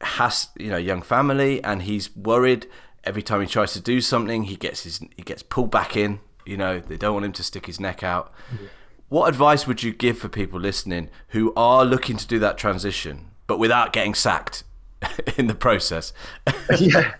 [0.00, 2.66] has you know young family and he's worried
[3.04, 6.20] every time he tries to do something, he gets his he gets pulled back in.
[6.44, 8.32] You know, they don't want him to stick his neck out.
[8.52, 8.68] Yeah.
[9.08, 13.26] What advice would you give for people listening who are looking to do that transition,
[13.46, 14.64] but without getting sacked
[15.36, 16.12] in the process?
[16.80, 17.14] yeah,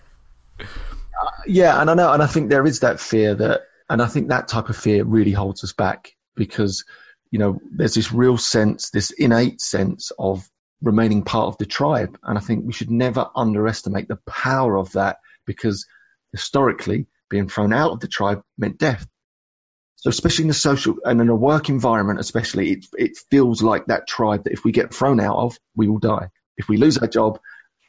[0.59, 4.07] uh, yeah, and I know, and I think there is that fear that, and I
[4.07, 6.83] think that type of fear really holds us back because
[7.29, 10.49] you know there's this real sense, this innate sense of
[10.81, 14.91] remaining part of the tribe, and I think we should never underestimate the power of
[14.93, 15.85] that because
[16.31, 19.07] historically being thrown out of the tribe meant death.
[19.95, 23.85] So especially in a social and in a work environment, especially, it, it feels like
[23.85, 26.29] that tribe that if we get thrown out of, we will die.
[26.57, 27.39] If we lose our job,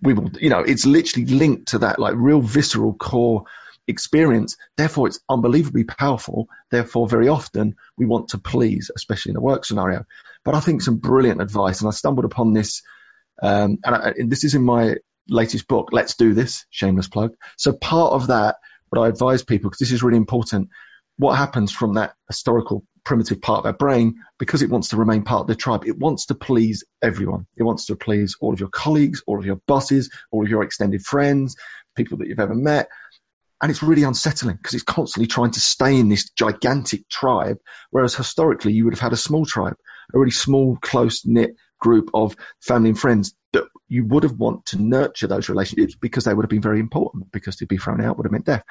[0.01, 3.45] we will, you know, it's literally linked to that like real visceral core
[3.89, 4.57] experience.
[4.77, 6.49] Therefore, it's unbelievably powerful.
[6.71, 10.05] Therefore, very often we want to please, especially in a work scenario.
[10.45, 12.83] But I think some brilliant advice, and I stumbled upon this,
[13.43, 14.97] um, and, I, and this is in my
[15.29, 17.35] latest book, Let's Do This, shameless plug.
[17.57, 18.57] So part of that,
[18.89, 20.69] what I advise people, because this is really important,
[21.17, 25.23] what happens from that historical primitive part of our brain, because it wants to remain
[25.23, 27.47] part of the tribe, it wants to please everyone.
[27.57, 30.63] It wants to please all of your colleagues, all of your bosses, all of your
[30.63, 31.57] extended friends,
[31.95, 32.89] people that you've ever met.
[33.63, 37.59] And it's really unsettling because it's constantly trying to stay in this gigantic tribe,
[37.91, 39.77] whereas historically you would have had a small tribe,
[40.13, 44.67] a really small, close knit group of family and friends that you would have want
[44.67, 48.01] to nurture those relationships because they would have been very important because to be thrown
[48.01, 48.65] out would have meant death.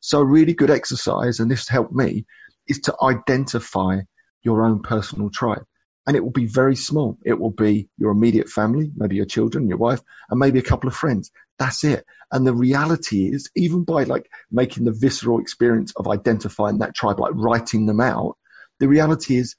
[0.00, 2.26] So a really good exercise, and this helped me,
[2.68, 4.00] is to identify
[4.42, 5.64] your own personal tribe.
[6.06, 7.18] And it will be very small.
[7.24, 10.88] It will be your immediate family, maybe your children, your wife, and maybe a couple
[10.88, 11.32] of friends.
[11.58, 12.04] That's it.
[12.30, 17.18] And the reality is, even by like making the visceral experience of identifying that tribe,
[17.18, 18.36] like writing them out,
[18.78, 19.56] the reality is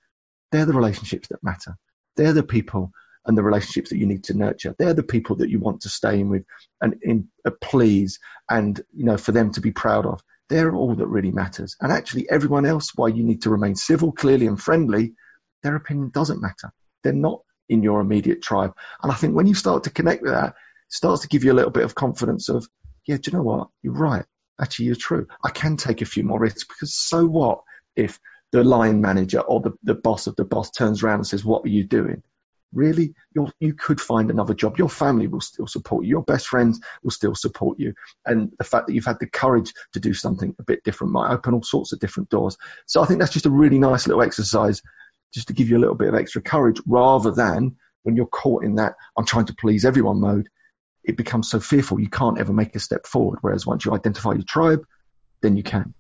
[0.51, 1.75] they're the relationships that matter.
[2.15, 2.91] They're the people
[3.27, 4.75] and the relationships that you need to nurture.
[4.77, 6.45] They're the people that you want to stay in with
[6.81, 10.21] and in, uh, please and you know for them to be proud of.
[10.49, 11.75] They're all that really matters.
[11.81, 15.13] And actually, everyone else, why you need to remain civil, clearly, and friendly,
[15.61, 16.71] their opinion doesn't matter.
[17.03, 18.73] They're not in your immediate tribe.
[19.03, 20.53] And I think when you start to connect with that, it
[20.87, 22.65] starts to give you a little bit of confidence of,
[23.05, 23.67] yeah, do you know what?
[23.83, 24.23] You're right.
[24.59, 25.27] Actually, you're true.
[25.43, 27.59] I can take a few more risks because so what
[27.95, 28.19] if
[28.51, 31.65] the line manager or the, the boss of the boss turns around and says, What
[31.65, 32.23] are you doing?
[32.73, 33.13] Really,
[33.59, 34.77] you could find another job.
[34.77, 36.09] Your family will still support you.
[36.09, 37.93] Your best friends will still support you.
[38.25, 41.31] And the fact that you've had the courage to do something a bit different might
[41.31, 42.57] open all sorts of different doors.
[42.85, 44.81] So I think that's just a really nice little exercise
[45.33, 48.63] just to give you a little bit of extra courage rather than when you're caught
[48.63, 50.49] in that I'm trying to please everyone mode,
[51.03, 53.39] it becomes so fearful you can't ever make a step forward.
[53.41, 54.85] Whereas once you identify your tribe,
[55.41, 55.93] then you can.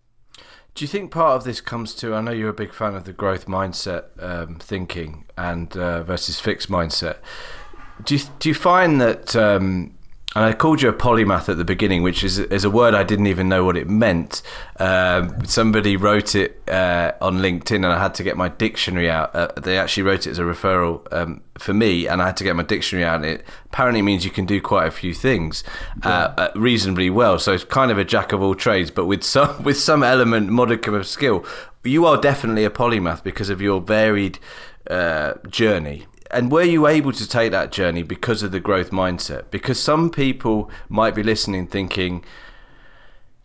[0.77, 2.13] Do you think part of this comes to?
[2.13, 6.39] I know you're a big fan of the growth mindset um, thinking and uh, versus
[6.39, 7.17] fixed mindset.
[8.03, 9.96] Do you, do you find that um,
[10.37, 13.01] and I called you a polymath at the beginning, which is is a word I
[13.01, 14.43] didn't even know what it meant.
[14.77, 19.35] Um, somebody wrote it uh, on LinkedIn, and I had to get my dictionary out.
[19.35, 22.43] Uh, they actually wrote it as a referral um, for me, and I had to
[22.43, 23.25] get my dictionary out.
[23.25, 25.63] It apparently means you can do quite a few things
[26.03, 26.49] uh, yeah.
[26.53, 27.39] reasonably well.
[27.39, 30.49] So it's kind of a jack of all trades, but with some with some element
[30.49, 31.43] modicum of skill.
[31.83, 34.37] You are definitely a polymath because of your varied
[34.87, 39.45] uh, journey and were you able to take that journey because of the growth mindset?
[39.51, 42.23] Because some people might be listening thinking,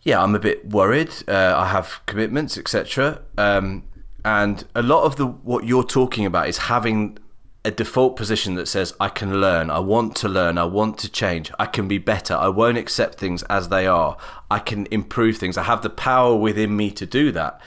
[0.01, 1.11] yeah, I'm a bit worried.
[1.27, 3.21] Uh, I have commitments, etc.
[3.37, 3.83] Um,
[4.25, 7.17] and a lot of the what you're talking about is having
[7.65, 11.09] a default position that says I can learn, I want to learn, I want to
[11.09, 14.17] change, I can be better, I won't accept things as they are,
[14.51, 17.61] I can improve things, I have the power within me to do that.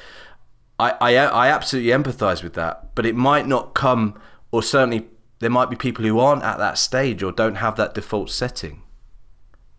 [0.78, 4.20] I, I, I absolutely empathize with that, but it might not come
[4.56, 5.06] or certainly
[5.40, 8.82] there might be people who aren't at that stage or don't have that default setting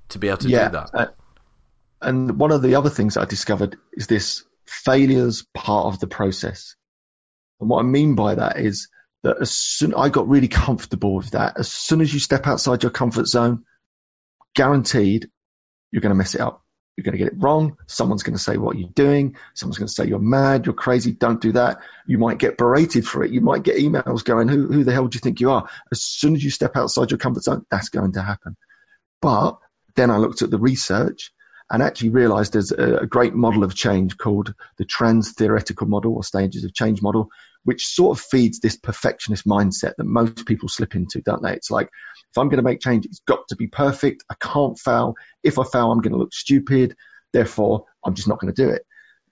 [0.09, 0.89] to be able to yeah, do that.
[0.93, 1.07] Uh,
[1.99, 6.75] and one of the other things I discovered is this Failure's part of the process.
[7.59, 8.89] And what I mean by that is
[9.23, 12.83] that as soon I got really comfortable with that, as soon as you step outside
[12.83, 13.63] your comfort zone,
[14.53, 15.27] guaranteed
[15.89, 16.63] you're going to mess it up.
[16.97, 17.77] You're going to get it wrong.
[17.85, 19.35] Someone's going to say what you're doing.
[19.53, 21.77] Someone's going to say you're mad, you're crazy, don't do that.
[22.07, 23.31] You might get berated for it.
[23.31, 25.69] You might get emails going, who, who the hell do you think you are?
[25.91, 28.57] As soon as you step outside your comfort zone, that's going to happen.
[29.21, 29.59] But
[29.95, 31.31] then I looked at the research
[31.69, 36.23] and actually realized there's a, great model of change called the trans theoretical model or
[36.23, 37.29] stages of change model,
[37.65, 41.53] which sort of feeds this perfectionist mindset that most people slip into, don't they?
[41.53, 41.89] It's like,
[42.31, 44.23] if I'm going to make change, it's got to be perfect.
[44.29, 45.15] I can't fail.
[45.43, 46.95] If I fail, I'm going to look stupid.
[47.33, 48.83] Therefore, I'm just not going to do it.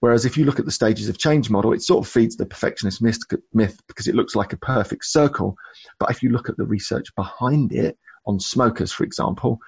[0.02, 2.46] Whereas if you look at the stages of change model, it sort of feeds the
[2.46, 5.56] perfectionist myth because it looks like a perfect circle.
[6.00, 9.60] But if you look at the research behind it on smokers, for example,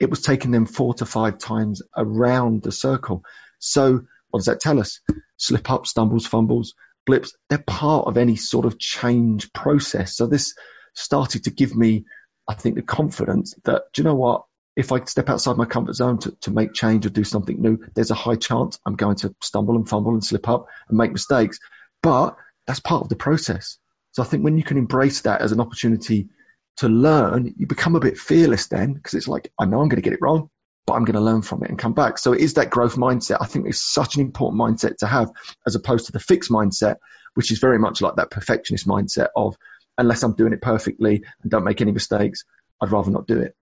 [0.00, 3.22] it was taking them four to five times around the circle.
[3.58, 5.00] So what does that tell us?
[5.36, 6.74] Slip up, stumbles, fumbles,
[7.06, 10.16] blips, they're part of any sort of change process.
[10.16, 10.54] So this
[10.94, 12.04] started to give me
[12.50, 14.44] I think the confidence that, do you know what?
[14.74, 17.78] If I step outside my comfort zone to, to make change or do something new,
[17.94, 21.12] there's a high chance I'm going to stumble and fumble and slip up and make
[21.12, 21.60] mistakes.
[22.02, 22.36] But
[22.66, 23.78] that's part of the process.
[24.12, 26.30] So I think when you can embrace that as an opportunity
[26.78, 30.02] to learn, you become a bit fearless then because it's like, I know I'm going
[30.02, 30.50] to get it wrong,
[30.86, 32.18] but I'm going to learn from it and come back.
[32.18, 33.38] So it is that growth mindset.
[33.40, 35.30] I think it's such an important mindset to have
[35.66, 36.96] as opposed to the fixed mindset,
[37.34, 39.56] which is very much like that perfectionist mindset of
[39.98, 42.44] unless I'm doing it perfectly and don't make any mistakes,
[42.80, 43.54] I'd rather not do it.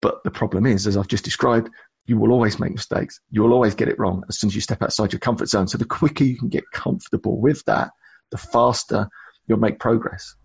[0.00, 1.70] But the problem is, as I've just described,
[2.06, 3.20] you will always make mistakes.
[3.30, 5.66] You will always get it wrong as soon as you step outside your comfort zone.
[5.66, 7.90] So the quicker you can get comfortable with that,
[8.30, 9.08] the faster
[9.46, 10.36] you'll make progress.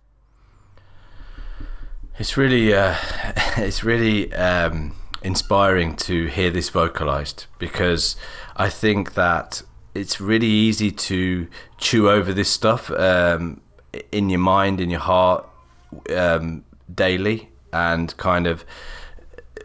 [2.19, 2.95] It's really, uh,
[3.57, 8.15] it's really um, inspiring to hear this vocalized because
[8.55, 11.47] I think that it's really easy to
[11.77, 12.91] chew over this stuff.
[12.91, 13.61] Um,
[14.11, 15.47] in your mind, in your heart,
[16.15, 18.63] um, daily, and kind of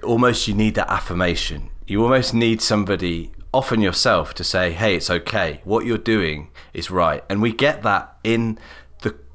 [0.02, 1.70] almost you need that affirmation.
[1.86, 5.60] You almost need somebody, often yourself, to say, "Hey, it's okay.
[5.64, 8.58] What you're doing is right." And we get that in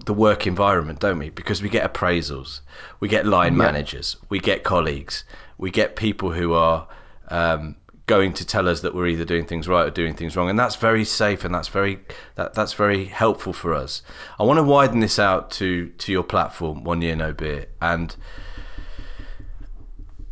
[0.06, 1.30] the work environment, don't we?
[1.30, 2.62] Because we get appraisals,
[3.00, 3.64] we get line yeah.
[3.66, 5.24] managers, we get colleagues,
[5.58, 6.88] we get people who are
[7.30, 7.76] um,
[8.08, 10.60] going to tell us that we're either doing things right or doing things wrong, and
[10.60, 12.00] that's very safe and that's very
[12.36, 14.02] that, that's very helpful for us.
[14.40, 18.16] I want to widen this out to to your platform, One Year No Beer, and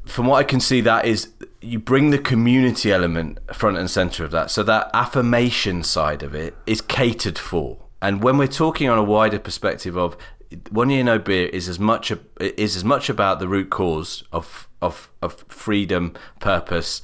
[0.05, 4.23] from what I can see, that is you bring the community element front and center
[4.23, 7.88] of that, so that affirmation side of it is catered for.
[8.01, 10.17] And when we're talking on a wider perspective of
[10.71, 14.67] one year no beer is as much is as much about the root cause of
[14.81, 17.01] of of freedom, purpose,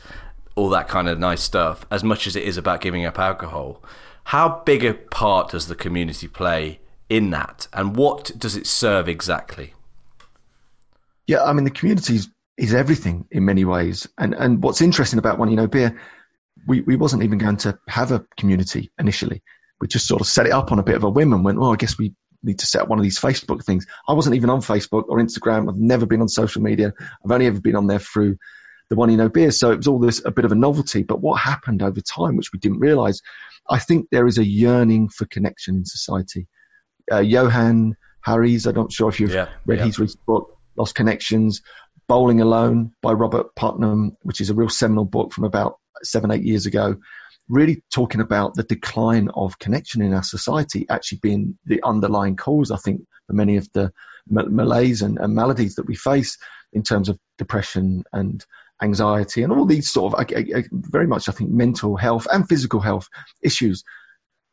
[0.55, 3.83] all that kind of nice stuff as much as it is about giving up alcohol.
[4.25, 6.79] How big a part does the community play
[7.09, 9.73] in that, and what does it serve exactly?
[11.27, 15.19] Yeah, I mean the community is, is everything in many ways, and and what's interesting
[15.19, 15.99] about one, year no beer,
[16.65, 19.43] we we wasn't even going to have a community initially.
[19.81, 21.59] We just sort of set it up on a bit of a whim and went,
[21.59, 23.85] well, I guess we need to set up one of these Facebook things.
[24.07, 25.69] I wasn't even on Facebook or Instagram.
[25.69, 26.93] I've never been on social media.
[27.23, 28.37] I've only ever been on there through
[28.89, 29.51] the One Year No Beer.
[29.51, 31.03] So it was all this a bit of a novelty.
[31.03, 33.21] But what happened over time, which we didn't realize,
[33.69, 36.47] I think there is a yearning for connection in society.
[37.11, 39.85] Uh, Johann Hari's, I'm not sure if you've yeah, read yeah.
[39.85, 41.61] his recent book, Lost Connections,
[42.07, 46.43] Bowling Alone by Robert Putnam, which is a real seminal book from about seven, eight
[46.43, 46.97] years ago,
[47.47, 52.71] really talking about the decline of connection in our society actually being the underlying cause,
[52.71, 53.91] I think, for many of the
[54.27, 56.37] malaise and, and maladies that we face
[56.73, 58.43] in terms of depression and
[58.81, 62.47] anxiety and all these sort of I, I, very much I think mental health and
[62.47, 63.07] physical health
[63.41, 63.83] issues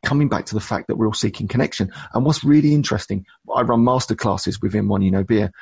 [0.05, 1.93] coming back to the fact that we're all seeking connection.
[2.13, 3.25] And what's really interesting,
[3.55, 5.53] I run master classes within One Year No Beer.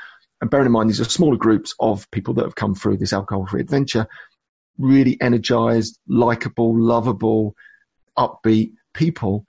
[0.40, 3.12] And bearing in mind, these are smaller groups of people that have come through this
[3.12, 4.06] alcohol free adventure,
[4.80, 7.54] really energized, likable, lovable,
[8.16, 9.44] upbeat people.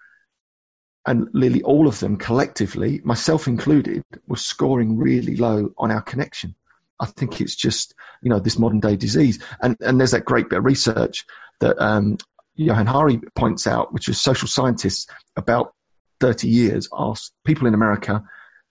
[1.06, 6.56] And literally all of them collectively, myself included, were scoring really low on our connection.
[7.00, 9.40] I think it's just, you know, this modern day disease.
[9.60, 11.26] And, and there's that great bit of research
[11.60, 12.18] that um,
[12.56, 15.74] Johann Hari points out, which is social scientists about
[16.20, 18.24] 30 years asked people in America,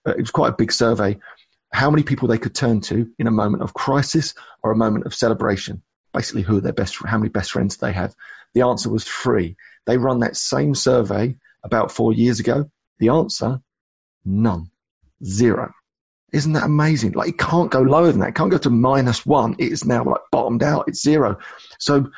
[0.07, 1.19] uh, it was quite a big survey,
[1.73, 5.07] how many people they could turn to in a moment of crisis or a moment
[5.07, 5.83] of celebration.
[6.13, 8.15] Basically, who are their best, how many best friends they have.
[8.55, 9.57] The answer was three.
[9.87, 12.71] They run that same survey about four years ago.
[12.99, 13.61] The answer,
[14.25, 14.71] none,
[15.25, 15.73] zero.
[16.33, 17.13] Isn't that amazing?
[17.13, 18.31] Like it can't go lower than that.
[18.31, 19.57] It can't go to minus one.
[19.59, 20.85] It is now like bottomed out.
[20.89, 21.39] It's zero.
[21.79, 22.11] So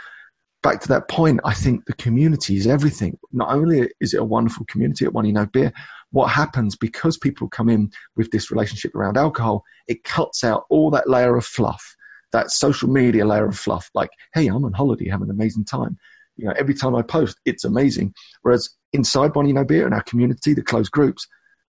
[0.63, 3.19] back to that point, I think the community is everything.
[3.33, 5.73] Not only is it a wonderful community at One Year No Beer,
[6.11, 10.91] what happens because people come in with this relationship around alcohol, it cuts out all
[10.91, 11.97] that layer of fluff,
[12.33, 13.91] that social media layer of fluff.
[13.95, 15.99] Like, hey, I'm on holiday, having an amazing time.
[16.37, 18.15] You know, every time I post, it's amazing.
[18.43, 21.29] Whereas inside Year No Beer and our community, the closed groups,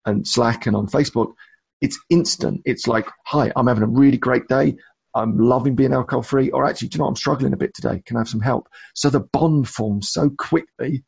[0.04, 1.34] and Slack and on Facebook,
[1.80, 2.62] it's instant.
[2.64, 4.76] It's like, hi, I'm having a really great day.
[5.14, 6.50] I'm loving being alcohol free.
[6.50, 8.02] Or actually, do you know, I'm struggling a bit today.
[8.04, 8.68] Can I have some help?
[8.94, 11.04] So the bond forms so quickly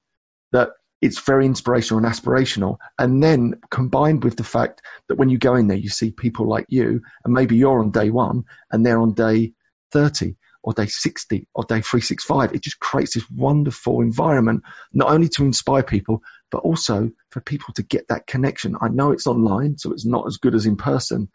[0.52, 0.70] that
[1.00, 2.78] it's very inspirational and aspirational.
[2.98, 6.48] And then combined with the fact that when you go in there, you see people
[6.48, 9.52] like you, and maybe you're on day one and they're on day
[9.92, 12.52] 30 or day 60 or day 365.
[12.52, 17.74] It just creates this wonderful environment, not only to inspire people, but also for people
[17.74, 18.76] to get that connection.
[18.80, 21.28] I know it's online, so it's not as good as in person,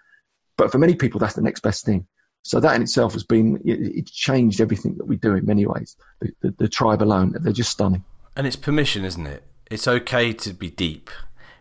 [0.58, 2.08] but for many people, that's the next best thing.
[2.44, 5.96] So that in itself has been, it's changed everything that we do in many ways.
[6.20, 8.04] The, the, the tribe alone, they're just stunning.
[8.36, 9.44] And it's permission, isn't it?
[9.74, 11.10] It's okay to be deep.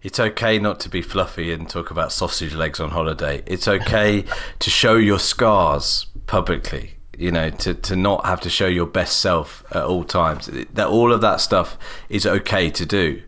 [0.03, 3.43] It's okay not to be fluffy and talk about sausage legs on holiday.
[3.47, 4.27] It's okay
[4.59, 9.19] to show your scars publicly you know to, to not have to show your best
[9.19, 10.51] self at all times.
[10.75, 11.79] That all of that stuff
[12.11, 13.23] is okay to do.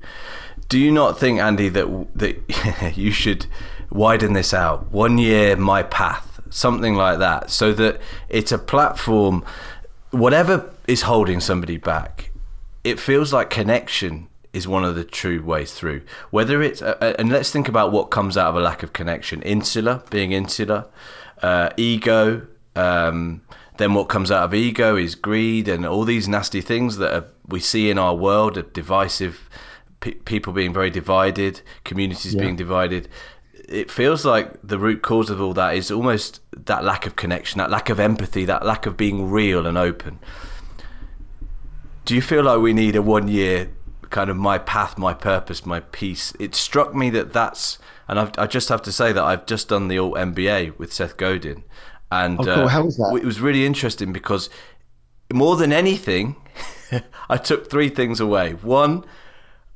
[0.69, 3.47] Do you not think andy that that you should
[3.89, 4.93] widen this out?
[4.93, 6.43] One year my path.
[6.51, 7.49] Something like that.
[7.49, 9.47] So that it's a platform
[10.11, 12.33] whatever is holding somebody back
[12.85, 16.01] it feels like connection is one of the true ways through
[16.31, 19.43] whether it's uh, and let's think about what comes out of a lack of connection
[19.43, 20.87] insular being insular
[21.43, 22.47] uh, ego
[22.77, 23.43] um,
[23.77, 27.27] then what comes out of ego is greed and all these nasty things that are,
[27.47, 29.49] we see in our world, of divisive
[30.25, 32.41] people being very divided, communities yeah.
[32.41, 33.09] being divided.
[33.69, 37.59] It feels like the root cause of all that is almost that lack of connection,
[37.59, 40.19] that lack of empathy, that lack of being real and open.
[42.05, 43.71] Do you feel like we need a one year
[44.15, 46.33] kind of my path, my purpose, my peace?
[46.39, 49.69] It struck me that that's, and I've, i just have to say that I've just
[49.69, 51.65] done the alt MBA with Seth Godin,
[52.13, 52.53] and oh, cool.
[52.53, 53.19] uh, How was that?
[53.21, 54.49] it was really interesting because
[55.33, 56.37] more than anything,
[57.29, 58.53] I took three things away.
[58.53, 59.05] One,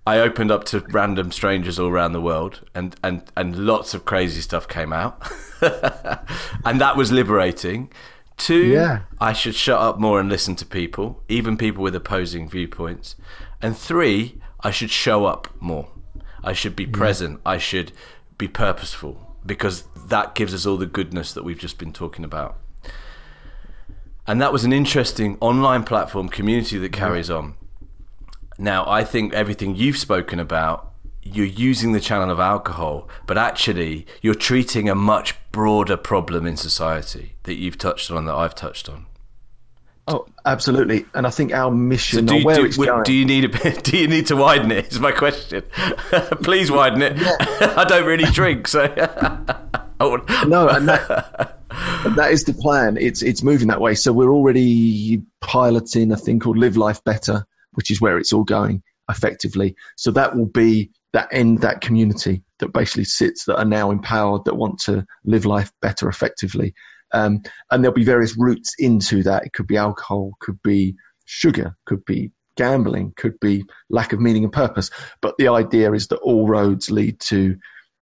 [0.06, 4.04] I opened up to random strangers all around the world, and and and lots of
[4.04, 5.20] crazy stuff came out,
[6.64, 7.90] and that was liberating.
[8.38, 9.00] Two, yeah.
[9.20, 13.16] I should shut up more and listen to people, even people with opposing viewpoints.
[13.60, 15.88] And three, I should show up more.
[16.42, 17.40] I should be present.
[17.44, 17.92] I should
[18.38, 22.58] be purposeful because that gives us all the goodness that we've just been talking about.
[24.26, 27.54] And that was an interesting online platform community that carries on.
[28.58, 30.87] Now, I think everything you've spoken about,
[31.34, 36.56] you're using the channel of alcohol, but actually, you're treating a much broader problem in
[36.56, 39.06] society that you've touched on, that I've touched on.
[40.06, 41.04] Oh, absolutely.
[41.14, 43.48] And I think our mission, so do, where do, it's going, do you need a
[43.50, 44.90] bit, do you need to widen it?
[44.90, 45.62] Is my question.
[46.42, 47.18] Please widen it.
[47.18, 47.36] Yeah.
[47.76, 48.86] I don't really drink, so.
[50.00, 51.58] no, and that,
[52.16, 52.96] that is the plan.
[52.96, 53.94] It's it's moving that way.
[53.94, 58.44] So we're already piloting a thing called Live Life Better, which is where it's all
[58.44, 59.76] going effectively.
[59.96, 64.44] So that will be that end that community that basically sits that are now empowered
[64.44, 66.74] that want to live life better effectively.
[67.12, 69.46] Um, and there'll be various routes into that.
[69.46, 74.44] It could be alcohol, could be sugar, could be gambling, could be lack of meaning
[74.44, 74.90] and purpose.
[75.22, 77.56] But the idea is that all roads lead to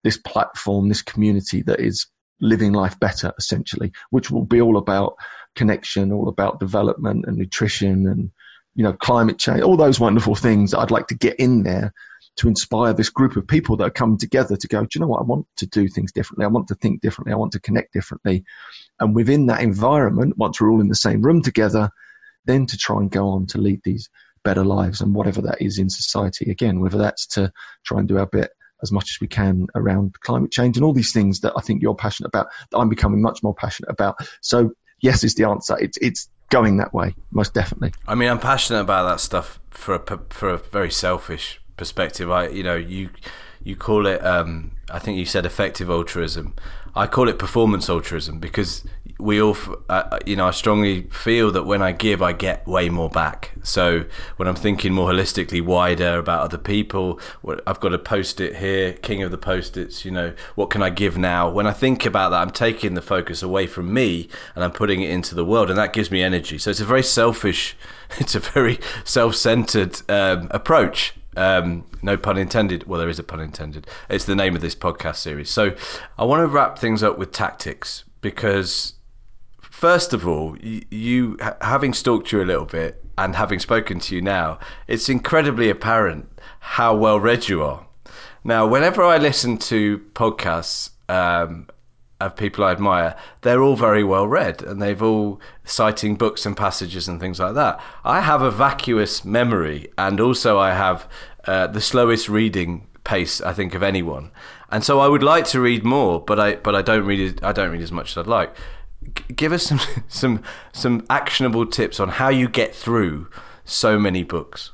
[0.03, 2.07] this platform, this community that is
[2.41, 5.15] living life better, essentially, which will be all about
[5.55, 8.31] connection, all about development and nutrition and,
[8.75, 11.93] you know, climate change, all those wonderful things I'd like to get in there
[12.37, 15.07] to inspire this group of people that are coming together to go, do you know
[15.07, 15.21] what?
[15.21, 16.43] I want to do things differently.
[16.43, 17.33] I want to think differently.
[17.33, 18.43] I want to connect differently.
[18.99, 21.89] And within that environment, once we're all in the same room together,
[22.43, 24.09] then to try and go on to lead these
[24.43, 26.51] better lives and whatever that is in society.
[26.51, 27.51] Again, whether that's to
[27.85, 28.51] try and do our bit
[28.83, 31.81] as much as we can around climate change and all these things that I think
[31.81, 34.17] you're passionate about, that I'm becoming much more passionate about.
[34.41, 35.77] So yes, is the answer.
[35.79, 37.93] It's, it's going that way, most definitely.
[38.07, 42.29] I mean, I'm passionate about that stuff for a, for a very selfish perspective.
[42.31, 43.09] I, you know, you
[43.63, 44.23] you call it.
[44.25, 46.53] Um, I think you said effective altruism.
[46.97, 48.85] I call it performance altruism because
[49.19, 49.57] we all,
[49.89, 53.51] uh, you know, I strongly feel that when I give, I get way more back.
[53.63, 54.05] So
[54.37, 57.19] when I'm thinking more holistically, wider about other people,
[57.65, 60.81] I've got a post it here, king of the post its, you know, what can
[60.81, 61.49] I give now?
[61.49, 65.01] When I think about that, I'm taking the focus away from me and I'm putting
[65.01, 66.57] it into the world, and that gives me energy.
[66.57, 67.75] So it's a very selfish,
[68.19, 71.13] it's a very self centered um, approach.
[71.35, 72.87] Um, no pun intended.
[72.87, 73.87] Well, there is a pun intended.
[74.09, 75.49] It's the name of this podcast series.
[75.49, 75.75] So
[76.17, 78.93] I want to wrap things up with tactics because,
[79.61, 84.21] first of all, you, having stalked you a little bit, and having spoken to you
[84.21, 86.27] now, it's incredibly apparent
[86.59, 87.85] how well read you are.
[88.43, 91.67] Now, whenever I listen to podcasts um,
[92.19, 96.55] of people I admire, they're all very well read and they've all citing books and
[96.55, 97.79] passages and things like that.
[98.03, 101.09] I have a vacuous memory and also I have
[101.45, 104.31] uh, the slowest reading pace I think of anyone.
[104.69, 107.51] And so I would like to read more, but I but I don't read I
[107.51, 108.55] don't read as much as I'd like.
[109.15, 110.43] G- give us some some
[110.73, 113.29] some actionable tips on how you get through
[113.63, 114.71] so many books.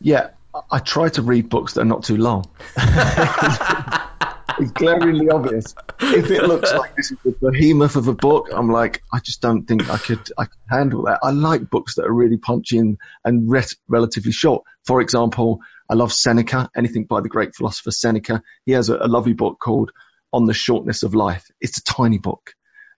[0.00, 0.28] Yeah,
[0.70, 2.48] I try to read books that are not too long.
[4.58, 5.74] it's glaringly obvious.
[6.00, 9.40] If it looks like this is the behemoth of a book, I'm like, I just
[9.40, 11.20] don't think I could I could handle that.
[11.22, 12.98] I like books that are really punchy and
[13.50, 14.64] re- relatively short.
[14.84, 18.42] For example, I love Seneca, anything by the great philosopher Seneca.
[18.64, 19.92] He has a, a lovely book called
[20.32, 21.46] On the Shortness of Life.
[21.60, 22.52] It's a tiny book.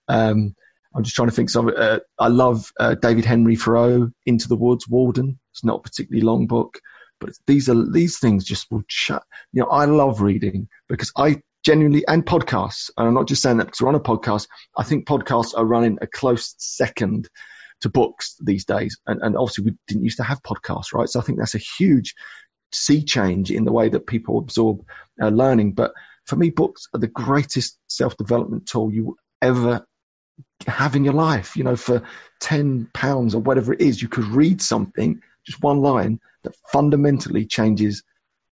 [0.08, 0.54] Um,
[0.94, 1.50] I'm just trying to think.
[1.50, 5.38] So, uh, I love uh, David Henry Thoreau, Into the Woods, Walden.
[5.52, 6.80] It's not a particularly long book,
[7.20, 9.24] but these are these things just will shut.
[9.52, 12.90] You know, I love reading because I genuinely and podcasts.
[12.96, 14.46] And I'm not just saying that because we're on a podcast.
[14.76, 17.28] I think podcasts are running a close second
[17.80, 18.98] to books these days.
[19.06, 21.08] And, and obviously we didn't used to have podcasts, right?
[21.08, 22.14] So I think that's a huge
[22.72, 24.84] sea change in the way that people absorb
[25.20, 25.72] uh, learning.
[25.72, 25.92] But
[26.26, 29.84] for me, books are the greatest self-development tool you ever
[30.66, 31.56] have in your life.
[31.56, 32.02] You know, for
[32.40, 37.46] ten pounds or whatever it is, you could read something, just one line that fundamentally
[37.46, 38.02] changes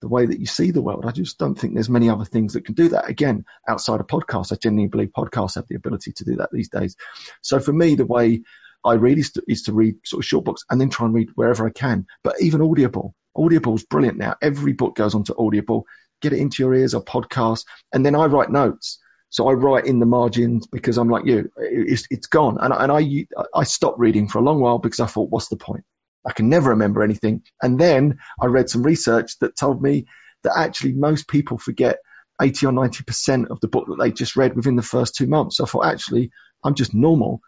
[0.01, 1.07] the way that you see the world.
[1.07, 3.09] I just don't think there's many other things that can do that.
[3.09, 6.69] Again, outside of podcasts, I genuinely believe podcasts have the ability to do that these
[6.69, 6.97] days.
[7.41, 8.43] So for me, the way
[8.85, 11.15] I read is to, is to read sort of short books and then try and
[11.15, 12.07] read wherever I can.
[12.23, 14.35] But even Audible, Audible's brilliant now.
[14.43, 15.87] Every book goes onto Audible.
[16.21, 18.99] Get it into your ears or podcast, and then I write notes.
[19.31, 22.57] So I write in the margins because I'm like you, it's, it's gone.
[22.61, 25.57] And, and I, I stopped reading for a long while because I thought, what's the
[25.57, 25.85] point?
[26.27, 27.43] I can never remember anything.
[27.63, 30.07] And then I read some research that told me
[30.43, 31.99] that actually most people forget
[32.41, 35.57] 80 or 90% of the book that they just read within the first two months.
[35.57, 36.31] So I thought, actually,
[36.65, 37.41] I'm just normal.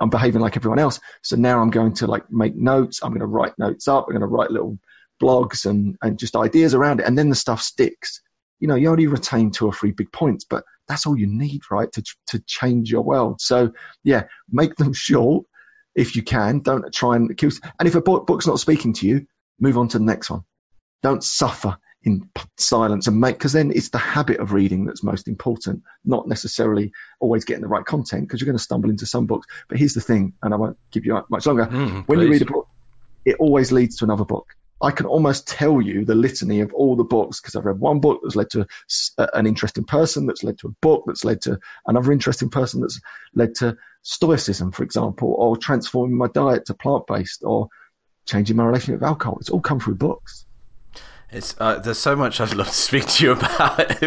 [0.00, 1.00] I'm behaving like everyone else.
[1.22, 3.00] So now I'm going to like make notes.
[3.02, 4.06] I'm going to write notes up.
[4.06, 4.78] I'm going to write little
[5.20, 7.06] blogs and, and just ideas around it.
[7.06, 8.20] And then the stuff sticks.
[8.60, 11.62] You know, you only retain two or three big points, but that's all you need,
[11.70, 11.90] right?
[11.92, 13.40] To, to change your world.
[13.40, 13.72] So
[14.04, 15.46] yeah, make them short
[15.98, 16.60] if you can.
[16.60, 17.60] Don't try and accuse.
[17.78, 19.26] And if a book's not speaking to you,
[19.58, 20.44] move on to the next one.
[21.02, 25.26] Don't suffer in silence and make, because then it's the habit of reading that's most
[25.26, 29.26] important, not necessarily always getting the right content, because you're going to stumble into some
[29.26, 29.48] books.
[29.68, 31.66] But here's the thing, and I won't give you much longer.
[31.66, 32.24] Mm, when please.
[32.24, 32.68] you read a book,
[33.24, 34.54] it always leads to another book.
[34.80, 38.00] I can almost tell you the litany of all the books because I've read one
[38.00, 38.66] book that's led to
[39.34, 43.00] an interesting person, that's led to a book, that's led to another interesting person, that's
[43.34, 47.68] led to stoicism, for example, or transforming my diet to plant based, or
[48.26, 49.38] changing my relationship with alcohol.
[49.40, 50.46] It's all come through books.
[51.30, 54.00] It's uh, there's so much I'd love to speak to you about.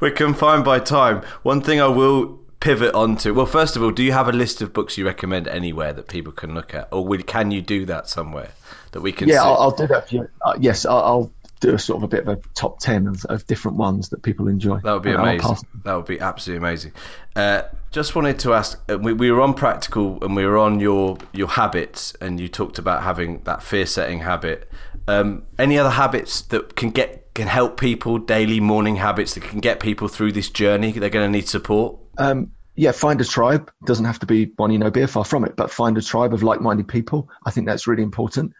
[0.00, 1.22] We're confined by time.
[1.42, 3.34] One thing I will pivot onto.
[3.34, 6.06] Well, first of all, do you have a list of books you recommend anywhere that
[6.06, 8.52] people can look at, or can you do that somewhere
[8.92, 9.28] that we can?
[9.28, 10.28] Yeah, I'll, I'll, do that for you.
[10.40, 13.24] Uh, yes, I'll, I'll, do a sort of a bit of a top ten of,
[13.26, 14.80] of different ones that people enjoy.
[14.80, 15.58] That would be amazing.
[15.84, 16.92] That would be absolutely amazing.
[17.36, 18.82] Uh, just wanted to ask.
[18.90, 22.48] Uh, we, we were on practical, and we were on your your habits, and you
[22.48, 24.68] talked about having that fear setting habit.
[25.06, 29.60] Um, any other habits that can get can help people daily morning habits that can
[29.60, 30.92] get people through this journey?
[30.92, 32.01] They're going to need support.
[32.18, 33.70] Um, yeah, find a tribe.
[33.84, 36.42] Doesn't have to be Year No Beer, far from it, but find a tribe of
[36.42, 37.28] like-minded people.
[37.44, 38.52] I think that's really important.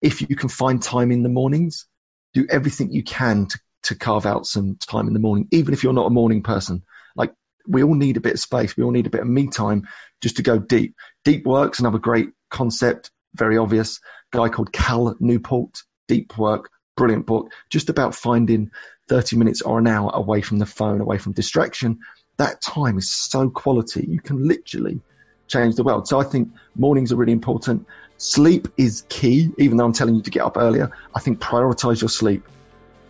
[0.00, 1.86] If you can find time in the mornings,
[2.32, 5.82] do everything you can to, to carve out some time in the morning, even if
[5.82, 6.82] you're not a morning person.
[7.14, 7.34] Like
[7.66, 8.76] we all need a bit of space.
[8.76, 9.88] We all need a bit of me time
[10.22, 10.94] just to go deep.
[11.24, 14.00] Deep work's another great concept, very obvious.
[14.32, 18.70] Guy called Cal Newport, Deep Work, brilliant book, just about finding
[19.08, 21.98] 30 minutes or an hour away from the phone, away from distraction
[22.38, 24.06] that time is so quality.
[24.08, 25.00] You can literally
[25.46, 26.08] change the world.
[26.08, 27.86] So I think mornings are really important.
[28.16, 30.90] Sleep is key, even though I'm telling you to get up earlier.
[31.14, 32.44] I think prioritize your sleep.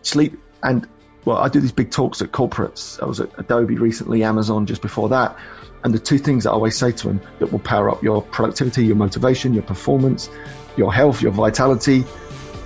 [0.02, 0.86] Sleep and
[1.24, 3.02] well, I do these big talks at corporates.
[3.02, 5.36] I was at Adobe recently, Amazon just before that.
[5.84, 8.22] And the two things that I always say to them that will power up your
[8.22, 10.30] productivity, your motivation, your performance,
[10.76, 12.02] your health, your vitality,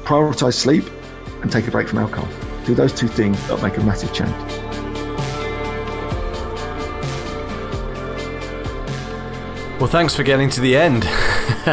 [0.04, 0.84] prioritize sleep
[1.42, 2.28] and take a break from alcohol.
[2.64, 4.81] Do those two things that make a massive change.
[9.82, 11.02] Well, thanks for getting to the end.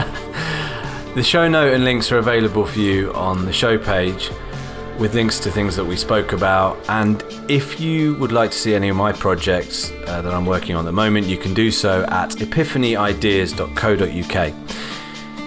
[1.13, 4.31] the show note and links are available for you on the show page
[4.97, 6.83] with links to things that we spoke about.
[6.89, 10.75] And if you would like to see any of my projects uh, that I'm working
[10.75, 14.53] on at the moment, you can do so at epiphanyideas.co.uk.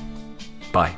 [0.72, 0.96] bye.